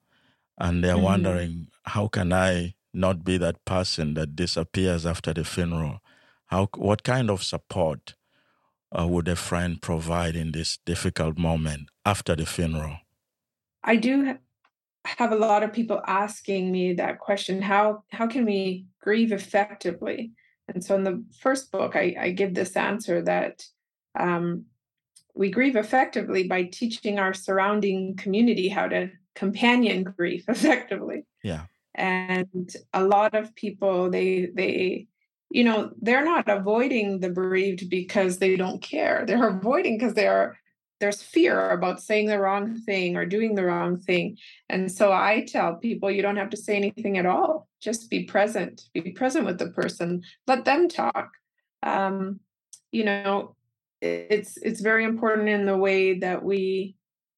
and 0.58 0.84
they're 0.84 0.96
mm-hmm. 0.96 1.04
wondering 1.04 1.68
how 1.84 2.08
can 2.08 2.34
I 2.34 2.76
not 2.94 3.24
be 3.24 3.38
that 3.38 3.64
person 3.66 4.16
that 4.16 4.36
disappears 4.36 5.06
after 5.06 5.34
the 5.34 5.44
funeral? 5.44 6.00
How 6.48 6.70
what 6.76 7.04
kind 7.04 7.30
of 7.30 7.44
support 7.44 8.16
uh, 8.98 9.08
would 9.08 9.28
a 9.28 9.36
friend 9.36 9.82
provide 9.82 10.36
in 10.36 10.52
this 10.52 10.80
difficult 10.86 11.38
moment 11.38 11.90
after 12.06 12.36
the 12.36 12.46
funeral? 12.46 12.98
I 13.84 13.98
do 13.98 14.38
have 15.06 15.32
a 15.32 15.38
lot 15.38 15.64
of 15.64 15.74
people 15.74 16.02
asking 16.06 16.72
me 16.72 16.94
that 16.94 17.20
question 17.20 17.62
how 17.62 18.04
how 18.10 18.28
can 18.28 18.46
we 18.46 18.86
grieve 19.02 19.32
effectively? 19.32 20.32
And 20.68 20.84
so 20.84 20.96
in 20.96 21.04
the 21.04 21.24
first 21.40 21.72
book 21.72 21.96
i, 21.96 22.16
I 22.20 22.32
give 22.32 22.54
this 22.54 22.76
answer 22.76 23.22
that 23.22 23.64
um, 24.20 24.66
we 25.36 25.52
grieve 25.52 25.76
effectively 25.76 26.48
by 26.48 26.64
teaching 26.64 27.20
our 27.20 27.34
surrounding 27.34 28.16
community 28.16 28.70
how 28.70 28.88
to 28.88 29.12
companion 29.36 30.04
grief 30.04 30.46
effectively. 30.50 31.26
Yeah. 31.44 31.66
And 31.94 32.74
a 32.94 33.04
lot 33.04 33.36
of 33.36 33.56
people 33.56 34.10
they 34.10 34.50
they 34.54 35.08
you 35.50 35.64
know 35.64 35.92
they're 36.02 36.26
not 36.26 36.50
avoiding 36.50 37.20
the 37.20 37.30
bereaved 37.30 37.90
because 37.90 38.40
they 38.40 38.56
don't 38.56 38.82
care. 38.82 39.24
They're 39.26 39.48
avoiding 39.48 39.98
because 39.98 40.16
they 40.16 40.28
are 40.28 40.58
there's 41.00 41.22
fear 41.22 41.72
about 41.72 42.02
saying 42.02 42.28
the 42.28 42.40
wrong 42.40 42.80
thing 42.82 43.18
or 43.18 43.26
doing 43.26 43.56
the 43.56 43.66
wrong 43.66 44.00
thing. 44.00 44.38
And 44.70 44.92
so 44.92 45.12
i 45.12 45.46
tell 45.48 45.76
people 45.76 46.10
you 46.10 46.22
don't 46.22 46.38
have 46.38 46.50
to 46.52 46.58
say 46.58 46.76
anything 46.76 47.18
at 47.18 47.26
all. 47.26 47.68
Just 47.82 48.10
be 48.10 48.24
present. 48.24 48.84
Be 48.94 49.12
present 49.12 49.46
with 49.46 49.60
the 49.60 49.70
person. 49.70 50.24
Let 50.48 50.66
them 50.66 50.88
talk. 50.88 51.30
Um, 51.84 52.40
you 52.92 53.04
know 53.04 53.56
it's 54.02 54.58
it's 54.58 54.82
very 54.82 55.04
important 55.04 55.50
in 55.50 55.66
the 55.66 55.78
way 55.78 56.20
that 56.20 56.44
we 56.44 56.96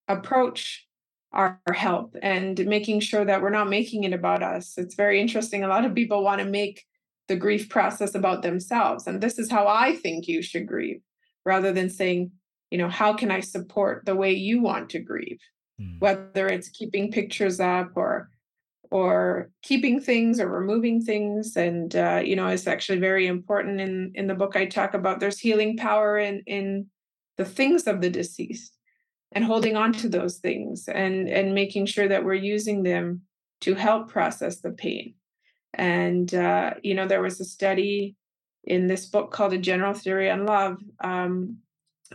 approach 0.08 0.86
our 1.34 1.60
help 1.74 2.16
and 2.22 2.66
making 2.66 3.00
sure 3.00 3.26
that 3.26 3.42
we're 3.42 3.50
not 3.50 3.70
making 3.70 4.04
it 4.04 4.14
about 4.14 4.42
us. 4.42 4.78
It's 4.78 4.96
very 4.96 5.20
interesting. 5.20 5.64
A 5.64 5.68
lot 5.68 5.86
of 5.86 5.94
people 5.94 6.24
want 6.24 6.40
to 6.40 6.46
make 6.46 6.86
the 7.28 7.36
grief 7.36 7.70
process 7.70 8.16
about 8.16 8.42
themselves 8.42 9.08
and 9.08 9.22
this 9.22 9.38
is 9.38 9.52
how 9.52 9.68
i 9.68 9.96
think 9.96 10.28
you 10.28 10.42
should 10.42 10.68
grieve 10.68 11.02
rather 11.46 11.72
than 11.72 11.90
saying 11.90 12.32
you 12.72 12.78
know 12.78 12.90
how 12.90 13.14
can 13.14 13.32
i 13.32 13.40
support 13.40 14.06
the 14.06 14.16
way 14.16 14.32
you 14.32 14.62
want 14.62 14.90
to 14.90 15.00
grieve 15.00 15.40
mm. 15.80 16.00
whether 16.00 16.48
it's 16.48 16.70
keeping 16.70 17.12
pictures 17.12 17.60
up 17.60 17.92
or 17.96 18.30
or 18.90 19.50
keeping 19.64 20.00
things 20.00 20.40
or 20.40 20.48
removing 20.48 21.02
things 21.02 21.56
and 21.58 21.96
uh, 21.96 22.22
you 22.24 22.36
know 22.36 22.48
it's 22.48 22.68
actually 22.68 23.00
very 23.00 23.28
important 23.28 23.82
in 23.82 24.12
in 24.16 24.28
the 24.28 24.36
book 24.36 24.56
i 24.56 24.66
talk 24.66 24.94
about 24.94 25.20
there's 25.20 25.40
healing 25.40 25.78
power 25.78 26.18
in 26.18 26.42
in 26.46 26.88
the 27.38 27.46
things 27.46 27.88
of 27.88 28.02
the 28.02 28.10
deceased 28.10 28.74
and 29.34 29.44
holding 29.44 29.76
on 29.76 29.92
to 29.92 30.10
those 30.10 30.38
things 30.38 30.88
and 30.88 31.28
and 31.28 31.54
making 31.54 31.86
sure 31.86 32.08
that 32.08 32.24
we're 32.24 32.34
using 32.34 32.84
them 32.84 33.22
to 33.62 33.76
help 33.76 34.10
process 34.10 34.62
the 34.62 34.72
pain 34.72 35.14
and 35.74 36.34
uh, 36.34 36.74
you 36.84 36.96
know 36.96 37.08
there 37.08 37.22
was 37.22 37.40
a 37.40 37.46
study 37.46 38.16
in 38.64 38.88
this 38.88 39.06
book 39.06 39.32
called 39.32 39.54
a 39.54 39.58
general 39.58 39.94
theory 39.94 40.30
on 40.30 40.46
love 40.46 40.78
um, 41.02 41.58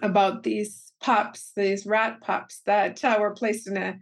about 0.01 0.43
these 0.43 0.93
pups, 1.01 1.53
these 1.57 1.85
rat 1.87 2.21
pups 2.21 2.61
that 2.67 3.05
uh, 3.05 3.19
were 3.21 3.35
placed 3.35 3.69
in 3.69 3.77
a 3.77 3.99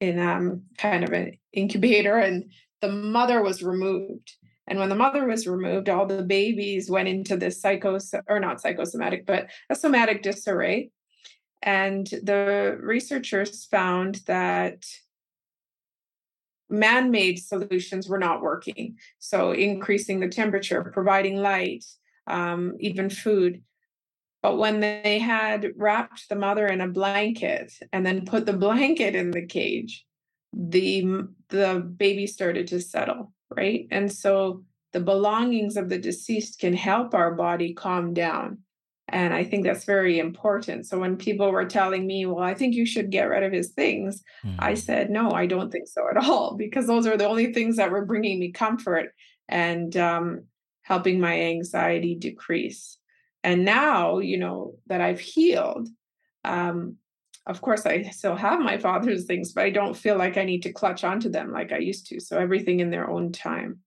in 0.00 0.18
um, 0.18 0.62
kind 0.78 1.04
of 1.04 1.12
an 1.12 1.38
incubator, 1.52 2.16
and 2.16 2.50
the 2.80 2.90
mother 2.90 3.42
was 3.42 3.62
removed. 3.62 4.32
And 4.66 4.78
when 4.78 4.88
the 4.88 4.94
mother 4.94 5.26
was 5.26 5.46
removed, 5.46 5.88
all 5.88 6.06
the 6.06 6.22
babies 6.22 6.88
went 6.88 7.08
into 7.08 7.36
this 7.36 7.60
psychos 7.60 8.14
or 8.28 8.40
not 8.40 8.60
psychosomatic, 8.60 9.26
but 9.26 9.48
a 9.68 9.74
somatic 9.74 10.22
disarray. 10.22 10.90
And 11.60 12.06
the 12.06 12.78
researchers 12.80 13.66
found 13.66 14.20
that 14.26 14.86
man-made 16.70 17.40
solutions 17.40 18.08
were 18.08 18.18
not 18.18 18.42
working. 18.42 18.96
So 19.18 19.52
increasing 19.52 20.20
the 20.20 20.28
temperature, 20.28 20.84
providing 20.84 21.36
light, 21.36 21.84
um, 22.28 22.76
even 22.78 23.10
food 23.10 23.62
but 24.42 24.56
when 24.56 24.80
they 24.80 25.18
had 25.18 25.72
wrapped 25.76 26.28
the 26.28 26.36
mother 26.36 26.66
in 26.66 26.80
a 26.80 26.88
blanket 26.88 27.72
and 27.92 28.04
then 28.04 28.24
put 28.24 28.46
the 28.46 28.52
blanket 28.66 29.14
in 29.14 29.30
the 29.30 29.46
cage, 29.46 30.06
the 30.52 31.28
the 31.48 31.80
baby 31.96 32.26
started 32.26 32.66
to 32.68 32.80
settle, 32.80 33.32
right? 33.54 33.86
And 33.90 34.12
so 34.12 34.64
the 34.92 35.00
belongings 35.00 35.76
of 35.76 35.88
the 35.88 35.98
deceased 35.98 36.58
can 36.58 36.74
help 36.74 37.14
our 37.14 37.34
body 37.34 37.74
calm 37.74 38.14
down. 38.14 38.58
And 39.08 39.34
I 39.34 39.42
think 39.42 39.64
that's 39.64 39.84
very 39.84 40.20
important. 40.20 40.86
So 40.86 40.98
when 40.98 41.16
people 41.16 41.50
were 41.50 41.64
telling 41.64 42.06
me, 42.06 42.26
well, 42.26 42.44
I 42.44 42.54
think 42.54 42.74
you 42.74 42.86
should 42.86 43.10
get 43.10 43.28
rid 43.28 43.42
of 43.42 43.52
his 43.52 43.70
things, 43.70 44.22
mm-hmm. 44.44 44.56
I 44.60 44.74
said, 44.74 45.10
no, 45.10 45.32
I 45.32 45.46
don't 45.46 45.70
think 45.70 45.88
so 45.88 46.08
at 46.08 46.16
all, 46.24 46.56
because 46.56 46.86
those 46.86 47.06
are 47.06 47.16
the 47.16 47.28
only 47.28 47.52
things 47.52 47.76
that 47.76 47.90
were 47.90 48.04
bringing 48.04 48.38
me 48.38 48.52
comfort 48.52 49.12
and 49.48 49.96
um, 49.96 50.44
helping 50.82 51.20
my 51.20 51.40
anxiety 51.40 52.14
decrease 52.14 52.99
and 53.42 53.64
now 53.64 54.18
you 54.18 54.38
know 54.38 54.74
that 54.86 55.00
i've 55.00 55.20
healed 55.20 55.88
um 56.44 56.96
of 57.46 57.60
course 57.60 57.86
i 57.86 58.02
still 58.02 58.36
have 58.36 58.60
my 58.60 58.78
father's 58.78 59.24
things 59.24 59.52
but 59.52 59.64
i 59.64 59.70
don't 59.70 59.96
feel 59.96 60.16
like 60.16 60.36
i 60.36 60.44
need 60.44 60.62
to 60.62 60.72
clutch 60.72 61.04
onto 61.04 61.28
them 61.28 61.52
like 61.52 61.72
i 61.72 61.78
used 61.78 62.06
to 62.06 62.20
so 62.20 62.38
everything 62.38 62.80
in 62.80 62.90
their 62.90 63.08
own 63.08 63.32
time. 63.32 63.80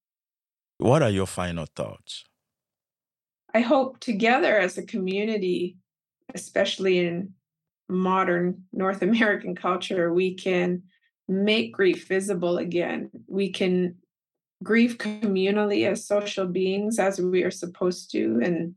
What 0.79 1.03
are 1.03 1.09
your 1.09 1.27
final 1.27 1.65
thoughts? 1.65 2.25
I 3.53 3.61
hope 3.61 3.99
together 3.99 4.57
as 4.57 4.77
a 4.77 4.85
community 4.85 5.77
especially 6.33 6.99
in 6.99 7.33
modern 7.89 8.63
north 8.73 9.01
american 9.09 9.55
culture 9.55 10.13
we 10.13 10.33
can 10.33 10.83
make 11.27 11.73
grief 11.73 12.07
visible 12.07 12.57
again. 12.57 13.09
We 13.27 13.49
can 13.49 13.95
grieve 14.61 14.97
communally 14.97 15.87
as 15.87 16.05
social 16.05 16.45
beings 16.45 16.99
as 16.99 17.19
we 17.19 17.43
are 17.43 17.51
supposed 17.51 18.11
to 18.11 18.39
and 18.43 18.75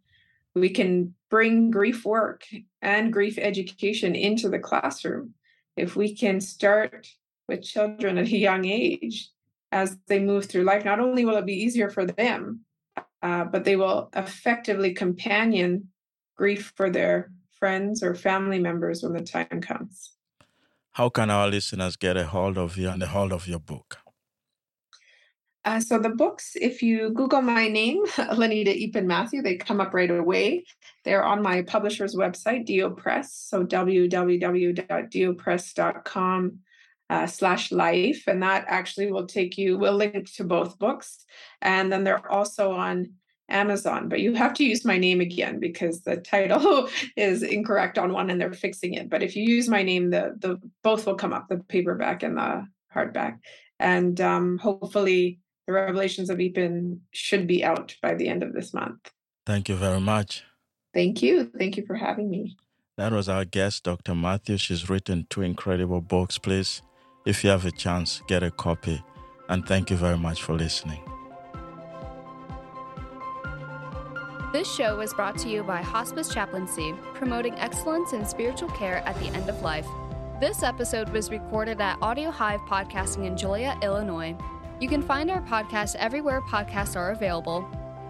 we 0.57 0.71
can 0.71 1.15
bring 1.31 1.71
grief 1.71 2.05
work 2.05 2.45
and 2.81 3.13
grief 3.13 3.37
education 3.39 4.15
into 4.15 4.49
the 4.49 4.59
classroom. 4.59 5.35
If 5.77 5.97
we 5.97 6.15
can 6.15 6.41
start 6.41 7.09
with 7.47 7.63
children 7.63 8.17
at 8.19 8.27
a 8.27 8.37
young 8.37 8.65
age 8.65 9.31
as 9.71 9.99
they 10.07 10.19
move 10.19 10.47
through 10.47 10.63
life 10.63 10.85
not 10.85 11.01
only 11.01 11.25
will 11.25 11.37
it 11.37 11.47
be 11.47 11.63
easier 11.65 11.91
for 11.91 12.07
them 12.07 12.61
uh, 13.23 13.45
but 13.45 13.65
they 13.65 13.77
will 13.77 14.09
effectively 14.15 14.95
companion 14.95 15.89
grief 16.37 16.73
for 16.77 16.89
their 16.91 17.31
friends 17.53 18.03
or 18.03 18.15
family 18.15 18.59
members 18.59 19.03
when 19.03 19.13
the 19.13 19.23
time 19.23 19.61
comes. 19.61 20.13
How 20.93 21.09
can 21.09 21.31
our 21.31 21.49
listeners 21.49 21.97
get 21.97 22.17
a 22.17 22.25
hold 22.25 22.57
of 22.57 22.77
you 22.77 22.89
and 22.89 23.03
a 23.03 23.07
hold 23.07 23.33
of 23.33 23.47
your 23.47 23.59
book 23.59 23.99
uh, 25.67 25.81
so 25.81 25.99
the 25.99 26.09
books, 26.09 26.57
if 26.61 26.81
you 26.81 27.11
Google 27.11 27.43
my 27.43 27.67
name, 27.67 28.07
Linita 28.07 28.69
Eapen 28.69 29.07
Mathew, 29.07 29.43
they 29.43 29.57
come 29.57 29.81
up 29.81 29.93
right 29.93 30.11
away. 30.11 30.65
They're 31.05 31.25
on 31.25 31.43
my 31.43 31.63
publisher's 31.63 32.15
website, 32.15 32.67
Dio 32.67 32.91
Press. 32.91 33.35
So 33.35 33.65
www.diopress.com 33.65 36.59
uh, 37.11 37.27
slash 37.27 37.73
life. 37.73 38.23
And 38.29 38.41
that 38.45 38.65
actually 38.69 39.11
will 39.11 39.27
take 39.27 39.59
you, 39.59 39.77
will 39.77 39.95
link 39.95 40.33
to 40.35 40.45
both 40.45 40.79
books. 40.79 41.25
And 41.61 41.93
then 41.93 42.05
they're 42.05 42.31
also 42.31 42.71
on 42.73 43.15
Amazon, 43.49 44.09
but 44.09 44.21
you 44.21 44.35
have 44.35 44.55
to 44.55 44.65
use 44.65 44.85
my 44.85 44.99
name 44.99 45.21
again 45.21 45.59
because 45.59 46.03
the 46.03 46.17
title 46.17 46.89
is 47.17 47.43
incorrect 47.43 47.99
on 47.99 48.13
one 48.13 48.31
and 48.31 48.41
they're 48.41 48.53
fixing 48.53 48.95
it. 48.95 49.11
But 49.11 49.25
if 49.25 49.35
you 49.35 49.43
use 49.43 49.69
my 49.69 49.83
name, 49.83 50.11
the 50.11 50.37
the 50.39 50.61
both 50.83 51.07
will 51.07 51.17
come 51.17 51.33
up, 51.33 51.49
the 51.49 51.59
paperback 51.59 52.23
and 52.23 52.37
the 52.37 52.69
hardback. 52.95 53.39
And 53.79 54.21
um, 54.21 54.59
hopefully 54.59 55.41
the 55.67 55.73
Revelations 55.73 56.31
of 56.31 56.39
Eapen 56.39 56.99
should 57.13 57.47
be 57.47 57.65
out 57.65 57.97
by 58.03 58.15
the 58.15 58.29
end 58.29 58.43
of 58.43 58.53
this 58.53 58.73
month. 58.73 59.11
Thank 59.45 59.69
you 59.69 59.77
very 59.77 60.01
much. 60.01 60.45
Thank 60.95 61.23
you. 61.23 61.51
Thank 61.59 61.77
you 61.77 61.85
for 61.87 61.95
having 61.95 62.31
me. 62.31 62.57
That 62.97 63.13
was 63.13 63.29
our 63.29 63.45
guest, 63.45 63.85
Dr. 63.85 64.15
Mathew. 64.15 64.57
She's 64.57 64.89
written 64.89 65.27
two 65.29 65.43
incredible 65.43 66.01
books. 66.01 66.39
Please, 66.39 66.83
if 67.27 67.45
you 67.45 67.51
have 67.51 67.67
a 67.67 67.71
chance, 67.71 68.23
get 68.27 68.43
a 68.43 68.51
copy. 68.51 69.05
And 69.49 69.67
thank 69.67 69.91
you 69.91 69.97
very 69.97 70.17
much 70.17 70.43
for 70.43 70.55
listening. 70.55 71.03
This 74.53 74.73
show 74.73 74.97
was 74.97 75.13
brought 75.13 75.37
to 75.39 75.51
you 75.51 75.63
by 75.63 75.83
Hospice 75.83 76.33
Chaplaincy, 76.33 76.95
promoting 77.13 77.55
excellence 77.59 78.15
in 78.15 78.25
spiritual 78.25 78.71
care 78.71 78.99
at 79.07 79.19
the 79.21 79.27
end 79.27 79.51
of 79.51 79.61
life. 79.61 79.87
This 80.41 80.63
episode 80.63 81.11
was 81.11 81.31
recorded 81.31 81.81
at 81.81 81.99
Audio 82.01 82.31
Hive 82.31 82.61
Podcasting 82.61 83.27
in 83.27 83.37
Joliet, 83.37 83.83
Illinois. 83.85 84.37
You 84.81 84.89
can 84.89 85.03
find 85.03 85.31
our 85.31 85.41
podcast 85.41 85.95
everywhere 85.97 86.43
podcasts 86.43 86.97
are 86.97 87.13
available. 87.13 87.67